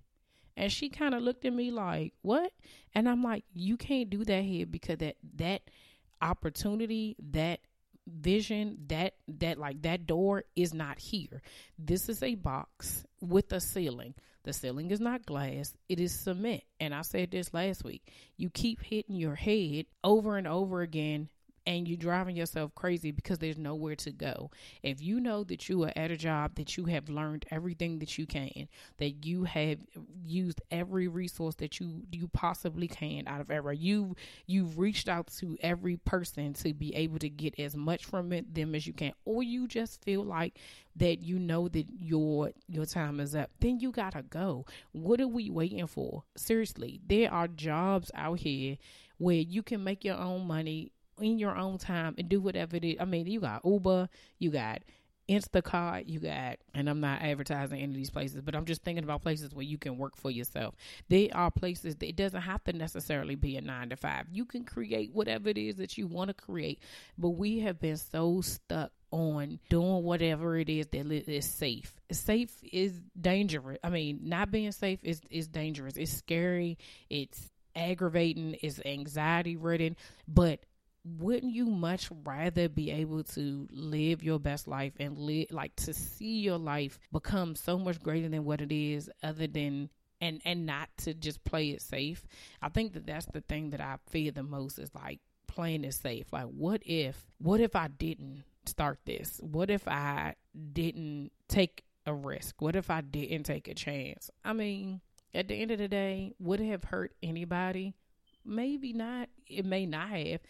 And 0.57 0.71
she 0.71 0.89
kind 0.89 1.15
of 1.15 1.23
looked 1.23 1.45
at 1.45 1.53
me 1.53 1.71
like, 1.71 2.15
what? 2.23 2.53
And 2.95 3.09
I'm 3.09 3.23
like, 3.23 3.45
you 3.53 3.77
can't 3.77 4.09
do 4.09 4.25
that 4.25 4.43
here 4.43 4.67
because 4.67 4.99
that, 4.99 5.17
that, 5.37 5.63
opportunity 6.25 7.17
that 7.33 7.61
vision 8.07 8.79
that 8.89 9.15
that 9.29 9.59
like 9.59 9.83
that 9.83 10.07
door 10.07 10.45
is 10.57 10.75
not 10.75 10.99
here. 10.99 11.43
This 11.79 12.09
is 12.09 12.23
a 12.23 12.35
box 12.35 13.05
with 13.21 13.53
a 13.53 13.61
ceiling. 13.61 14.15
The 14.45 14.53
ceiling 14.53 14.91
is 14.91 15.01
not 15.01 15.25
glass. 15.25 15.73
It 15.89 16.01
is 16.01 16.21
cement. 16.21 16.63
And 16.79 16.95
i 16.95 17.01
said 17.01 17.31
this 17.31 17.55
last 17.55 17.83
week. 17.83 18.03
You 18.37 18.51
keep 18.51 18.83
hitting 18.83 19.17
your 19.17 19.35
head 19.35 19.87
over 20.03 20.37
and 20.37 20.47
over 20.47 20.83
again 20.83 21.29
and 21.67 21.89
you're 21.89 21.97
driving 21.97 22.37
yourself 22.37 22.75
crazy 22.75 23.11
because 23.11 23.39
there's 23.39 23.59
nowhere 23.59 23.97
to 23.97 24.11
go. 24.11 24.51
If 24.83 25.03
you 25.03 25.21
know 25.21 25.45
that 25.45 25.69
you 25.69 25.85
are 25.85 25.93
at 25.97 26.11
a 26.11 26.17
job 26.17 26.55
that 26.57 26.77
you 26.77 26.85
have 26.87 27.09
learned 27.09 27.47
everything 27.51 27.99
that 28.01 28.19
you 28.19 28.27
can, 28.27 28.69
that 28.99 29.25
you 29.25 29.45
have 29.45 29.79
used 30.25 30.61
every 30.71 31.09
resource 31.09 31.55
that 31.57 31.81
you 31.81 32.03
you 32.13 32.29
possibly 32.29 32.89
can 32.89 33.27
out 33.27 33.41
of 33.41 33.51
every 33.51 33.77
you 33.77 34.15
you've 34.47 34.79
reached 34.79 35.09
out 35.09 35.27
to 35.39 35.57
every 35.61 35.97
person 35.97 36.53
to 36.55 36.73
be 36.75 36.95
able 36.95 37.19
to 37.19 37.29
get 37.29 37.59
as 37.59 37.75
much 37.77 38.05
from 38.05 38.33
it, 38.33 38.55
them 38.55 38.75
as 38.75 38.87
you 38.87 38.93
can, 38.93 39.13
or 39.25 39.43
you 39.43 39.67
just 39.67 40.03
feel 40.03 40.23
like 40.23 40.59
that 40.97 41.23
you 41.23 41.39
know 41.39 41.69
that 41.69 41.87
your 41.99 42.51
your 42.69 42.87
time 42.87 43.21
is 43.21 43.35
up, 43.35 43.51
then 43.61 43.81
you 43.81 43.91
gotta 43.91 44.23
go. 44.23 44.65
What 44.93 45.21
are 45.21 45.29
we 45.29 45.51
waiting 45.51 45.87
for? 45.87 46.25
Seriously, 46.37 47.01
there 47.07 47.33
are 47.33 47.49
jobs 47.49 48.11
out 48.15 48.39
here 48.41 48.77
where 49.19 49.37
you 49.37 49.63
can 49.63 49.83
make 49.83 50.05
your 50.05 50.17
own 50.17 50.47
money 50.47 50.91
in 51.21 51.39
your 51.39 51.57
own 51.57 51.79
time 51.79 52.15
and 52.19 52.29
do 52.29 52.41
whatever 52.41 52.77
it 52.77 52.85
is. 52.85 52.97
I 53.01 53.05
mean, 53.05 53.27
you 53.27 53.41
got 53.41 53.65
Uber, 53.65 54.09
you 54.39 54.51
got 54.51 54.83
Instacart, 55.29 56.09
you 56.09 56.21
got, 56.21 56.59
and 56.75 56.89
I'm 56.89 57.01
not 57.01 57.23
advertising 57.23 57.81
any 57.81 57.93
of 57.93 57.97
these 57.97 58.11
places, 58.11 58.43
but 58.43 58.55
I'm 58.55 58.67
just 58.67 58.83
thinking 58.83 59.05
about 59.05 59.23
places 59.23 59.55
where 59.55 59.65
you 59.65 59.79
can 59.79 59.97
work 59.97 60.17
for 60.17 60.31
yourself. 60.31 60.75
They 61.09 61.31
are 61.31 61.51
places 61.51 61.97
that 61.97 62.09
it 62.09 62.17
doesn't 62.17 62.43
have 62.43 62.63
to 62.65 62.73
necessarily 62.73 63.35
be 63.35 63.57
a 63.57 63.61
nine 63.61 63.91
to 63.91 63.97
five. 63.97 64.27
You 64.31 64.45
can 64.45 64.65
create 64.65 65.13
whatever 65.13 65.49
it 65.49 65.57
is 65.59 65.77
that 65.77 65.97
you 65.97 66.07
want 66.07 66.29
to 66.29 66.35
create, 66.35 66.81
but 67.17 67.31
we 67.31 67.61
have 67.61 67.81
been 67.81 67.97
so 67.97 68.43
stuck 68.43 68.93
on 69.11 69.61
doing 69.71 70.03
whatever 70.03 70.59
it 70.59 70.69
is 70.69 70.89
that 70.89 71.07
is 71.11 71.49
safe. 71.49 71.95
Safe 72.11 72.53
is 72.63 73.01
dangerous. 73.19 73.79
I 73.83 73.89
mean, 73.89 74.21
not 74.25 74.51
being 74.51 74.73
safe 74.73 74.99
is 75.03 75.21
is 75.31 75.47
dangerous. 75.47 75.97
It's 75.97 76.13
scary. 76.13 76.79
It's 77.09 77.51
aggravating. 77.77 78.57
It's 78.61 78.81
anxiety 78.85 79.57
ridden. 79.57 79.97
But 80.27 80.61
wouldn't 81.05 81.53
you 81.53 81.67
much 81.67 82.09
rather 82.25 82.69
be 82.69 82.91
able 82.91 83.23
to 83.23 83.69
live 83.71 84.23
your 84.23 84.39
best 84.39 84.67
life 84.67 84.95
and 84.99 85.19
live 85.19 85.47
like 85.51 85.75
to 85.77 85.93
see 85.93 86.41
your 86.41 86.59
life 86.59 86.99
become 87.13 87.55
so 87.55 87.79
much 87.79 88.03
greater 88.03 88.29
than 88.29 88.45
what 88.45 88.61
it 88.61 88.73
is 88.73 89.11
other 89.23 89.47
than 89.47 89.91
and 90.21 90.41
and 90.45 90.65
not 90.65 90.89
to 90.97 91.13
just 91.13 91.45
play 91.45 91.71
it 91.71 91.83
safe? 91.83 92.25
I 92.63 92.71
think 92.71 92.95
that 92.95 93.07
that's 93.07 93.27
the 93.27 93.43
thing 93.43 93.71
that 93.71 93.81
i 93.81 93.97
fear 94.09 94.31
the 94.33 94.43
most 94.43 94.79
is 94.79 94.95
like 94.95 95.21
playing 95.47 95.85
it 95.85 95.95
safe. 95.95 96.33
Like 96.33 96.47
what 96.47 96.83
if 96.87 97.27
what 97.39 97.61
if 97.61 97.77
i 97.77 97.89
didn't 97.89 98.45
start 98.65 98.99
this? 99.05 99.39
What 99.43 99.71
if 99.71 99.87
i 99.87 100.35
didn't 100.73 101.33
take 101.49 101.85
a 102.07 102.15
risk? 102.15 102.63
What 102.63 102.77
if 102.77 102.89
i 102.89 103.03
didn't 103.03 103.45
take 103.45 103.69
a 103.69 103.75
chance? 103.75 104.31
I 104.43 104.55
mean 104.55 105.03
at 105.35 105.49
the 105.49 105.55
end 105.55 105.71
of 105.71 105.79
the 105.79 105.89
day 105.89 106.33
would 106.39 106.61
it 106.61 106.67
have 106.67 106.85
hurt 106.85 107.13
anybody 107.23 107.95
maybe 108.45 108.93
not 108.93 109.29
it 109.47 109.65
may 109.65 109.87
not 109.87 110.09
have 110.09 110.41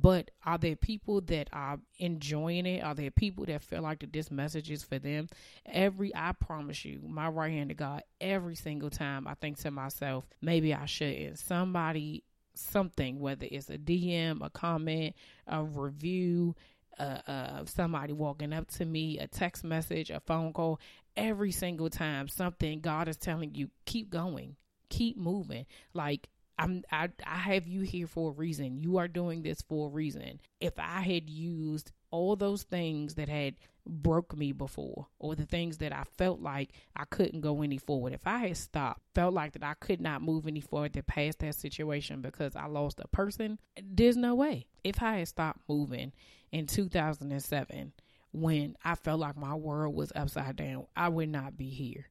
but 0.00 0.30
are 0.44 0.58
there 0.58 0.76
people 0.76 1.22
that 1.22 1.48
are 1.54 1.78
enjoying 1.98 2.66
it? 2.66 2.84
Are 2.84 2.94
there 2.94 3.10
people 3.10 3.46
that 3.46 3.62
feel 3.62 3.80
like 3.80 4.00
that 4.00 4.12
this 4.12 4.30
message 4.30 4.70
is 4.70 4.82
for 4.82 4.98
them? 4.98 5.28
Every 5.64 6.14
i 6.14 6.32
promise 6.32 6.84
you 6.84 7.00
my 7.06 7.28
right 7.28 7.52
hand 7.52 7.70
to 7.70 7.74
god 7.74 8.02
every 8.20 8.54
single 8.54 8.90
time 8.90 9.26
i 9.26 9.34
think 9.34 9.58
to 9.58 9.70
myself 9.70 10.24
maybe 10.40 10.74
i 10.74 10.86
shouldn't. 10.86 11.38
Somebody 11.38 12.24
something 12.54 13.20
whether 13.20 13.46
it's 13.50 13.68
a 13.68 13.76
dm 13.76 14.42
a 14.42 14.48
comment 14.48 15.14
a 15.46 15.62
review 15.62 16.54
uh, 16.98 17.18
uh, 17.26 17.64
somebody 17.66 18.12
walking 18.12 18.52
up 18.52 18.68
to 18.68 18.84
me, 18.84 19.18
a 19.18 19.26
text 19.26 19.64
message, 19.64 20.10
a 20.10 20.20
phone 20.20 20.52
call, 20.52 20.80
every 21.16 21.52
single 21.52 21.90
time 21.90 22.28
something 22.28 22.80
God 22.80 23.08
is 23.08 23.16
telling 23.16 23.54
you, 23.54 23.70
keep 23.84 24.10
going, 24.10 24.56
keep 24.88 25.16
moving. 25.16 25.66
Like 25.94 26.28
I'm 26.58 26.82
I, 26.90 27.10
I 27.24 27.36
have 27.36 27.66
you 27.66 27.82
here 27.82 28.06
for 28.06 28.30
a 28.30 28.34
reason. 28.34 28.78
You 28.78 28.98
are 28.98 29.08
doing 29.08 29.42
this 29.42 29.62
for 29.62 29.88
a 29.88 29.90
reason. 29.90 30.40
If 30.60 30.78
I 30.78 31.00
had 31.00 31.28
used 31.28 31.92
all 32.10 32.36
those 32.36 32.62
things 32.62 33.14
that 33.14 33.28
had 33.28 33.56
broke 33.86 34.36
me 34.36 34.52
before 34.52 35.06
or 35.18 35.34
the 35.34 35.44
things 35.46 35.78
that 35.78 35.92
I 35.92 36.04
felt 36.16 36.40
like 36.40 36.70
I 36.96 37.04
couldn't 37.04 37.40
go 37.40 37.62
any 37.62 37.78
forward. 37.78 38.12
If 38.12 38.26
I 38.26 38.38
had 38.38 38.56
stopped, 38.56 39.02
felt 39.14 39.34
like 39.34 39.52
that 39.52 39.62
I 39.62 39.74
could 39.74 40.00
not 40.00 40.22
move 40.22 40.46
any 40.46 40.60
further 40.60 41.02
past 41.02 41.40
that 41.40 41.54
situation 41.54 42.22
because 42.22 42.56
I 42.56 42.66
lost 42.66 43.00
a 43.00 43.08
person, 43.08 43.58
there's 43.80 44.16
no 44.16 44.34
way. 44.34 44.66
If 44.82 45.02
I 45.02 45.18
had 45.18 45.28
stopped 45.28 45.60
moving 45.68 46.12
in 46.52 46.66
2007 46.66 47.92
when 48.32 48.76
I 48.84 48.94
felt 48.96 49.20
like 49.20 49.36
my 49.36 49.54
world 49.54 49.94
was 49.94 50.12
upside 50.14 50.56
down, 50.56 50.86
I 50.96 51.08
would 51.08 51.28
not 51.28 51.56
be 51.56 51.68
here 51.70 52.06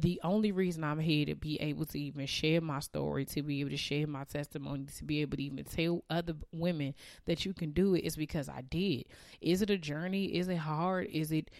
the 0.00 0.20
only 0.24 0.52
reason 0.52 0.84
I'm 0.84 0.98
here 0.98 1.26
to 1.26 1.34
be 1.34 1.60
able 1.60 1.84
to 1.86 2.00
even 2.00 2.26
share 2.26 2.60
my 2.60 2.80
story, 2.80 3.24
to 3.26 3.42
be 3.42 3.60
able 3.60 3.70
to 3.70 3.76
share 3.76 4.06
my 4.06 4.24
testimony, 4.24 4.86
to 4.96 5.04
be 5.04 5.20
able 5.20 5.36
to 5.36 5.42
even 5.42 5.64
tell 5.64 6.02
other 6.08 6.34
women 6.52 6.94
that 7.26 7.44
you 7.44 7.52
can 7.52 7.72
do 7.72 7.94
it 7.94 8.00
is 8.00 8.16
because 8.16 8.48
I 8.48 8.62
did. 8.62 9.04
Is 9.40 9.60
it 9.60 9.70
a 9.70 9.78
journey? 9.78 10.24
Is 10.36 10.48
it 10.48 10.56
hard? 10.56 11.08
Is 11.12 11.32
it 11.32 11.50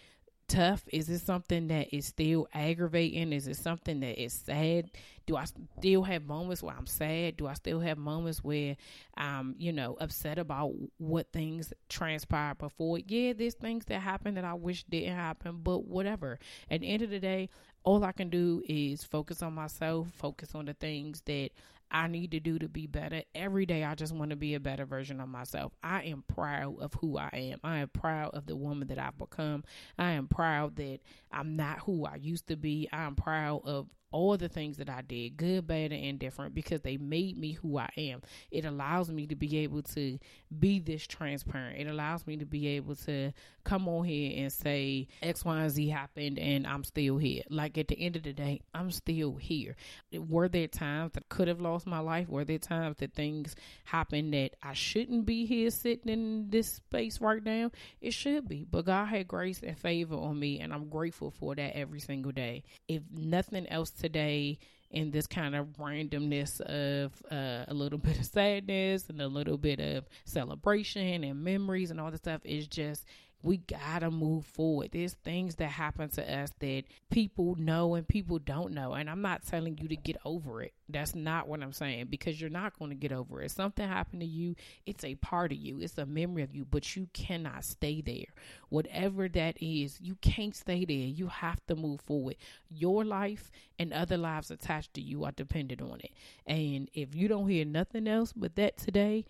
tough? 0.47 0.83
Is 0.91 1.09
it 1.09 1.19
something 1.19 1.67
that 1.67 1.95
is 1.95 2.05
still 2.05 2.47
aggravating? 2.53 3.33
Is 3.33 3.47
it 3.47 3.57
something 3.57 3.99
that 4.01 4.21
is 4.21 4.33
sad? 4.33 4.91
Do 5.25 5.37
I 5.37 5.45
still 5.45 6.03
have 6.03 6.25
moments 6.25 6.61
where 6.61 6.75
I'm 6.75 6.85
sad? 6.85 7.37
Do 7.37 7.47
I 7.47 7.53
still 7.53 7.79
have 7.79 7.97
moments 7.97 8.43
where 8.43 8.75
I'm, 9.15 9.55
you 9.57 9.71
know, 9.71 9.95
upset 9.99 10.37
about 10.37 10.73
what 10.97 11.31
things 11.31 11.71
transpired 11.87 12.57
before? 12.57 12.99
Yeah, 12.99 13.33
there's 13.33 13.53
things 13.53 13.85
that 13.85 14.01
happened 14.01 14.37
that 14.37 14.45
I 14.45 14.53
wish 14.53 14.83
didn't 14.83 15.15
happen, 15.15 15.59
but 15.63 15.85
whatever. 15.85 16.39
At 16.69 16.81
the 16.81 16.87
end 16.87 17.03
of 17.03 17.09
the 17.09 17.19
day, 17.19 17.49
all 17.83 18.03
I 18.03 18.11
can 18.11 18.29
do 18.29 18.63
is 18.67 19.03
focus 19.03 19.41
on 19.41 19.53
myself, 19.53 20.07
focus 20.13 20.55
on 20.55 20.65
the 20.65 20.73
things 20.73 21.21
that 21.25 21.49
I 21.91 22.07
need 22.07 22.31
to 22.31 22.39
do 22.39 22.57
to 22.57 22.67
be 22.67 22.87
better. 22.87 23.21
Every 23.35 23.65
day, 23.67 23.83
I 23.83 23.93
just 23.93 24.15
want 24.15 24.31
to 24.31 24.35
be 24.35 24.55
a 24.55 24.59
better 24.59 24.85
version 24.85 25.19
of 25.19 25.29
myself. 25.29 25.73
I 25.83 26.03
am 26.03 26.23
proud 26.27 26.79
of 26.79 26.95
who 26.95 27.17
I 27.17 27.29
am. 27.33 27.59
I 27.63 27.79
am 27.79 27.89
proud 27.89 28.31
of 28.33 28.47
the 28.47 28.55
woman 28.55 28.87
that 28.87 28.97
I've 28.97 29.17
become. 29.17 29.63
I 29.99 30.11
am 30.11 30.27
proud 30.27 30.75
that 30.77 30.99
I'm 31.31 31.55
not 31.55 31.79
who 31.79 32.05
I 32.05 32.15
used 32.15 32.47
to 32.47 32.55
be. 32.55 32.89
I 32.91 33.03
am 33.03 33.15
proud 33.15 33.61
of 33.65 33.87
all 34.13 34.37
the 34.37 34.47
things 34.47 34.77
that 34.77 34.89
I 34.89 35.01
did, 35.01 35.35
good, 35.35 35.67
bad, 35.67 35.91
and 35.91 36.05
indifferent, 36.05 36.55
because 36.55 36.81
they 36.81 36.97
made 36.97 37.37
me 37.37 37.53
who 37.53 37.77
I 37.77 37.89
am. 37.97 38.21
It 38.51 38.63
allows 38.63 39.09
me 39.11 39.27
to 39.27 39.35
be 39.35 39.57
able 39.59 39.81
to 39.81 40.19
be 40.57 40.79
this 40.79 41.05
transparent. 41.05 41.79
It 41.79 41.87
allows 41.87 42.25
me 42.25 42.37
to 42.37 42.45
be 42.45 42.67
able 42.67 42.95
to 42.95 43.33
come 43.63 43.87
on 43.87 44.05
here 44.05 44.43
and 44.43 44.51
say 44.51 45.07
X, 45.21 45.43
Y, 45.43 45.61
and 45.61 45.71
Z 45.71 45.87
happened 45.89 46.37
and 46.37 46.67
I'm 46.67 46.83
still 46.83 47.17
here. 47.17 47.43
Like 47.49 47.77
at 47.77 47.87
the 47.87 47.99
end 47.99 48.15
of 48.15 48.23
the 48.23 48.33
day, 48.33 48.61
I'm 48.73 48.91
still 48.91 49.35
here. 49.35 49.75
Were 50.13 50.47
there 50.47 50.67
times 50.67 51.13
that 51.13 51.23
I 51.23 51.33
could 51.33 51.47
have 51.47 51.61
lost 51.61 51.87
my 51.87 51.99
life? 51.99 52.29
Were 52.29 52.45
there 52.45 52.59
times 52.59 52.97
that 52.97 53.13
things 53.13 53.55
happened 53.85 54.33
that 54.33 54.55
I 54.61 54.73
shouldn't 54.73 55.25
be 55.25 55.45
here 55.45 55.69
sitting 55.71 56.11
in 56.11 56.49
this 56.49 56.73
space 56.73 57.19
right 57.19 57.43
now? 57.43 57.71
It 58.01 58.13
should 58.13 58.47
be. 58.47 58.65
But 58.69 58.85
God 58.85 59.05
had 59.05 59.27
grace 59.27 59.61
and 59.63 59.77
favor 59.77 60.15
on 60.15 60.39
me, 60.39 60.59
and 60.59 60.73
I'm 60.73 60.89
grateful 60.89 61.31
for 61.31 61.55
that 61.55 61.75
every 61.75 61.99
single 61.99 62.31
day. 62.31 62.63
If 62.87 63.03
nothing 63.11 63.67
else 63.67 63.89
today 64.03 64.59
in 64.91 65.09
this 65.09 65.25
kind 65.25 65.55
of 65.55 65.65
randomness 65.79 66.61
of 66.61 67.11
uh, 67.31 67.65
a 67.67 67.73
little 67.73 67.97
bit 68.07 68.19
of 68.19 68.25
sadness 68.25 69.09
and 69.09 69.21
a 69.21 69.27
little 69.27 69.57
bit 69.57 69.79
of 69.79 70.05
celebration 70.25 71.23
and 71.23 71.43
memories 71.43 71.89
and 71.89 71.99
all 71.99 72.11
the 72.11 72.17
stuff 72.17 72.41
is 72.45 72.67
just 72.67 73.05
we 73.43 73.57
gotta 73.57 74.09
move 74.09 74.45
forward. 74.45 74.89
There's 74.93 75.13
things 75.13 75.55
that 75.55 75.67
happen 75.67 76.09
to 76.11 76.33
us 76.33 76.51
that 76.59 76.83
people 77.11 77.55
know 77.59 77.95
and 77.95 78.07
people 78.07 78.39
don't 78.39 78.71
know. 78.71 78.93
And 78.93 79.09
I'm 79.09 79.21
not 79.21 79.45
telling 79.45 79.77
you 79.77 79.89
to 79.89 79.97
get 79.97 80.15
over 80.23 80.61
it. 80.61 80.73
That's 80.87 81.13
not 81.13 81.47
what 81.49 81.61
I'm 81.61 81.73
saying 81.73 82.07
because 82.09 82.39
you're 82.39 82.49
not 82.49 82.77
going 82.79 82.91
to 82.91 82.95
get 82.95 83.11
over 83.11 83.41
it. 83.41 83.51
something 83.51 83.87
happened 83.87 84.21
to 84.21 84.27
you, 84.27 84.55
it's 84.85 85.03
a 85.03 85.15
part 85.15 85.51
of 85.51 85.57
you, 85.57 85.79
it's 85.81 85.97
a 85.97 86.05
memory 86.05 86.43
of 86.43 86.55
you, 86.55 86.65
but 86.65 86.95
you 86.95 87.07
cannot 87.13 87.65
stay 87.65 88.01
there. 88.01 88.25
Whatever 88.69 89.27
that 89.29 89.61
is, 89.61 89.99
you 89.99 90.15
can't 90.21 90.55
stay 90.55 90.85
there. 90.85 90.95
You 90.95 91.27
have 91.27 91.65
to 91.67 91.75
move 91.75 92.01
forward. 92.01 92.35
Your 92.69 93.03
life 93.03 93.51
and 93.77 93.91
other 93.91 94.17
lives 94.17 94.51
attached 94.51 94.93
to 94.93 95.01
you 95.01 95.25
are 95.25 95.31
dependent 95.31 95.81
on 95.81 95.99
it. 95.99 96.11
And 96.47 96.89
if 96.93 97.13
you 97.13 97.27
don't 97.27 97.49
hear 97.49 97.65
nothing 97.65 98.07
else 98.07 98.31
but 98.33 98.55
that 98.55 98.77
today, 98.77 99.25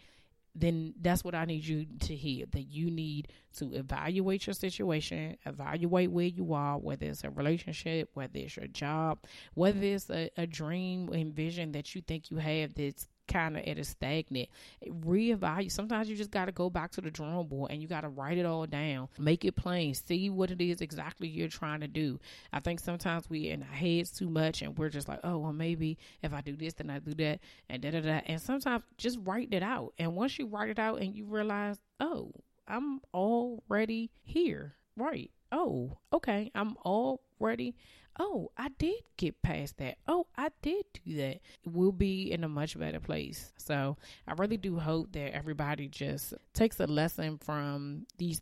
then 0.56 0.94
that's 1.02 1.24
what 1.24 1.34
I 1.34 1.46
need 1.46 1.66
you 1.66 1.86
to 2.02 2.16
hear 2.16 2.46
that 2.52 2.64
you 2.64 2.92
need 2.92 3.30
to 3.58 3.74
evaluate 3.74 4.46
your 4.46 4.54
situation, 4.54 5.38
evaluate 5.46 6.12
where 6.12 6.26
you 6.26 6.54
are, 6.54 6.78
whether 6.78 7.06
it's 7.06 7.24
a 7.24 7.30
relationship, 7.30 8.10
whether 8.14 8.38
it's 8.38 8.56
your 8.58 8.68
job, 8.68 9.20
whether 9.56 9.82
it's 9.82 10.10
a, 10.10 10.30
a 10.38 10.46
dream 10.46 11.10
and 11.12 11.34
vision 11.34 11.72
that 11.72 11.96
you 11.96 12.02
think 12.02 12.30
you 12.30 12.38
have 12.38 12.74
that's 12.76 13.08
kind 13.28 13.58
of 13.58 13.64
at 13.64 13.78
a 13.78 13.84
stagnant. 13.84 14.50
Reevaluate. 14.88 15.72
Sometimes 15.72 16.10
you 16.10 16.16
just 16.16 16.32
got 16.32 16.46
to 16.46 16.52
go 16.52 16.70
back 16.70 16.92
to 16.92 17.02
the 17.02 17.12
drawing 17.12 17.48
board 17.48 17.72
and 17.72 17.82
you 17.82 17.88
got 17.88 18.02
to 18.02 18.10
write 18.10 18.38
it 18.38 18.46
all 18.46 18.66
down, 18.66 19.10
make 19.18 19.46
it 19.46 19.56
plain, 19.56 19.94
see 19.94 20.30
what 20.30 20.52
it 20.52 20.62
is 20.62 20.82
exactly 20.82 21.28
you're 21.28 21.48
trying 21.48 21.82
to 21.82 21.88
do. 21.88 22.20
I 22.52 22.60
think 22.60 22.80
sometimes 22.80 23.30
we 23.30 23.50
in 23.50 23.64
our 23.64 23.70
heads 23.70 24.12
too 24.12 24.30
much 24.30 24.62
and 24.62 24.78
we're 24.78 24.90
just 24.90 25.08
like, 25.08 25.20
oh, 25.24 25.38
well, 25.38 25.54
maybe 25.54 25.98
if 26.22 26.34
I 26.34 26.42
do 26.42 26.56
this, 26.56 26.74
then 26.74 26.90
I 26.90 27.00
do 27.00 27.14
that, 27.16 27.40
and 27.70 27.82
da 27.82 27.92
da 27.92 28.02
da. 28.02 28.22
And 28.26 28.42
sometimes 28.42 28.84
just 28.98 29.20
write 29.24 29.50
it 29.52 29.64
out. 29.64 29.94
And 29.98 30.16
once 30.16 30.38
you 30.38 30.48
write 30.48 30.70
it 30.70 30.80
out 30.80 31.02
and 31.02 31.16
you 31.16 31.26
realize, 31.26 31.80
oh, 32.00 32.32
I'm 32.68 33.02
already 33.14 34.12
here. 34.24 34.76
Right. 34.96 35.32
Oh, 35.52 35.98
okay. 36.12 36.52
I'm 36.56 36.76
already 36.78 37.76
oh, 38.20 38.52
I 38.58 38.70
did 38.78 39.02
get 39.18 39.42
past 39.42 39.78
that. 39.78 39.98
Oh, 40.08 40.28
I 40.38 40.50
did 40.62 40.86
do 41.06 41.16
that. 41.16 41.40
We'll 41.66 41.92
be 41.92 42.32
in 42.32 42.44
a 42.44 42.50
much 42.50 42.78
better 42.78 43.00
place. 43.00 43.52
So 43.58 43.98
I 44.28 44.34
really 44.34 44.58
do 44.58 44.78
hope 44.78 45.12
that 45.14 45.36
everybody 45.36 45.88
just 45.88 46.34
takes 46.54 46.80
a 46.80 46.88
lesson 46.88 47.38
from 47.38 48.06
these 48.18 48.42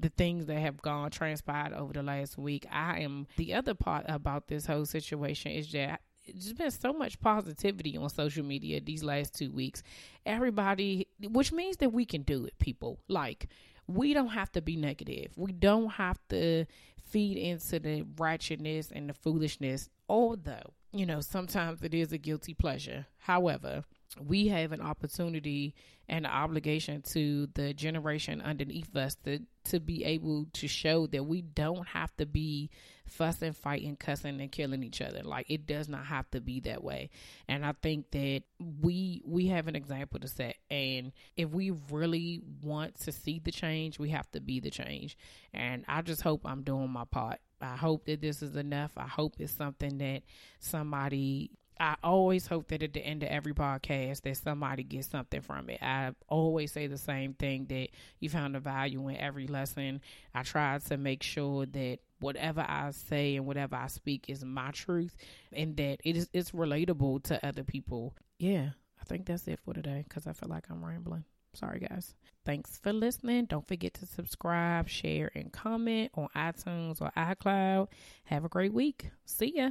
the 0.00 0.08
things 0.08 0.46
that 0.46 0.58
have 0.58 0.80
gone 0.82 1.10
transpired 1.10 1.72
over 1.74 1.92
the 1.92 2.02
last 2.02 2.36
week. 2.36 2.66
I 2.72 3.00
am 3.00 3.26
the 3.36 3.54
other 3.54 3.74
part 3.74 4.04
about 4.08 4.48
this 4.48 4.66
whole 4.66 4.86
situation 4.86 5.52
is 5.52 5.70
that 5.72 6.00
there's 6.26 6.52
been 6.52 6.70
so 6.70 6.92
much 6.92 7.20
positivity 7.20 7.96
on 7.96 8.08
social 8.08 8.44
media 8.44 8.80
these 8.80 9.02
last 9.02 9.36
two 9.36 9.50
weeks. 9.50 9.82
Everybody, 10.24 11.08
which 11.20 11.52
means 11.52 11.76
that 11.78 11.92
we 11.92 12.04
can 12.04 12.22
do 12.22 12.46
it, 12.46 12.58
people. 12.58 13.00
Like, 13.08 13.48
we 13.86 14.14
don't 14.14 14.28
have 14.28 14.52
to 14.52 14.62
be 14.62 14.76
negative. 14.76 15.32
We 15.36 15.52
don't 15.52 15.90
have 15.90 16.18
to 16.30 16.66
feed 17.02 17.36
into 17.36 17.78
the 17.78 18.02
ratchetness 18.02 18.90
and 18.90 19.08
the 19.08 19.14
foolishness, 19.14 19.88
although, 20.08 20.74
you 20.92 21.06
know, 21.06 21.20
sometimes 21.20 21.82
it 21.82 21.94
is 21.94 22.12
a 22.12 22.18
guilty 22.18 22.54
pleasure. 22.54 23.06
However, 23.18 23.84
we 24.20 24.48
have 24.48 24.72
an 24.72 24.80
opportunity 24.80 25.74
and 26.08 26.26
an 26.26 26.32
obligation 26.32 27.02
to 27.02 27.48
the 27.54 27.72
generation 27.72 28.42
underneath 28.42 28.94
us 28.96 29.16
to 29.24 29.40
to 29.64 29.80
be 29.80 30.04
able 30.04 30.46
to 30.52 30.66
show 30.66 31.06
that 31.06 31.24
we 31.24 31.40
don't 31.40 31.86
have 31.86 32.14
to 32.16 32.26
be 32.26 32.68
fussing, 33.06 33.52
fighting, 33.52 33.96
cussing, 33.96 34.40
and 34.40 34.50
killing 34.50 34.82
each 34.82 35.00
other. 35.00 35.22
Like 35.22 35.46
it 35.48 35.66
does 35.66 35.88
not 35.88 36.06
have 36.06 36.28
to 36.32 36.40
be 36.40 36.60
that 36.60 36.82
way. 36.82 37.10
And 37.48 37.64
I 37.64 37.72
think 37.72 38.10
that 38.10 38.42
we 38.58 39.22
we 39.24 39.46
have 39.48 39.68
an 39.68 39.76
example 39.76 40.20
to 40.20 40.28
set. 40.28 40.56
And 40.70 41.12
if 41.36 41.50
we 41.50 41.72
really 41.90 42.42
want 42.62 42.98
to 43.00 43.12
see 43.12 43.38
the 43.38 43.52
change, 43.52 43.98
we 43.98 44.10
have 44.10 44.30
to 44.32 44.40
be 44.40 44.60
the 44.60 44.70
change. 44.70 45.16
And 45.54 45.84
I 45.88 46.02
just 46.02 46.22
hope 46.22 46.42
I'm 46.44 46.62
doing 46.62 46.90
my 46.90 47.04
part. 47.04 47.38
I 47.60 47.76
hope 47.76 48.06
that 48.06 48.20
this 48.20 48.42
is 48.42 48.56
enough. 48.56 48.90
I 48.96 49.06
hope 49.06 49.36
it's 49.38 49.52
something 49.52 49.98
that 49.98 50.22
somebody 50.58 51.50
I 51.82 51.96
always 52.04 52.46
hope 52.46 52.68
that 52.68 52.84
at 52.84 52.92
the 52.92 53.00
end 53.04 53.24
of 53.24 53.28
every 53.28 53.54
podcast 53.54 54.22
that 54.22 54.36
somebody 54.36 54.84
gets 54.84 55.08
something 55.08 55.40
from 55.40 55.68
it. 55.68 55.82
I 55.82 56.12
always 56.28 56.70
say 56.70 56.86
the 56.86 56.96
same 56.96 57.34
thing 57.34 57.66
that 57.70 57.88
you 58.20 58.28
found 58.28 58.54
a 58.54 58.60
value 58.60 59.08
in 59.08 59.16
every 59.16 59.48
lesson. 59.48 60.00
I 60.32 60.44
try 60.44 60.78
to 60.78 60.96
make 60.96 61.24
sure 61.24 61.66
that 61.66 61.98
whatever 62.20 62.60
I 62.60 62.92
say 62.92 63.34
and 63.34 63.46
whatever 63.46 63.74
I 63.74 63.88
speak 63.88 64.26
is 64.28 64.44
my 64.44 64.70
truth 64.70 65.16
and 65.52 65.76
that 65.78 65.98
it 66.04 66.16
is 66.16 66.28
it's 66.32 66.52
relatable 66.52 67.24
to 67.24 67.44
other 67.44 67.64
people. 67.64 68.14
Yeah, 68.38 68.70
I 69.00 69.04
think 69.04 69.26
that's 69.26 69.48
it 69.48 69.58
for 69.64 69.74
today 69.74 70.04
cuz 70.08 70.28
I 70.28 70.34
feel 70.34 70.50
like 70.50 70.70
I'm 70.70 70.84
rambling. 70.84 71.24
Sorry 71.52 71.80
guys. 71.80 72.14
Thanks 72.44 72.78
for 72.78 72.92
listening. 72.92 73.46
Don't 73.46 73.66
forget 73.66 73.94
to 73.94 74.06
subscribe, 74.06 74.88
share 74.88 75.32
and 75.34 75.52
comment 75.52 76.12
on 76.14 76.28
iTunes 76.36 77.02
or 77.02 77.10
iCloud. 77.16 77.88
Have 78.26 78.44
a 78.44 78.48
great 78.48 78.72
week. 78.72 79.10
See 79.24 79.56
ya. 79.56 79.70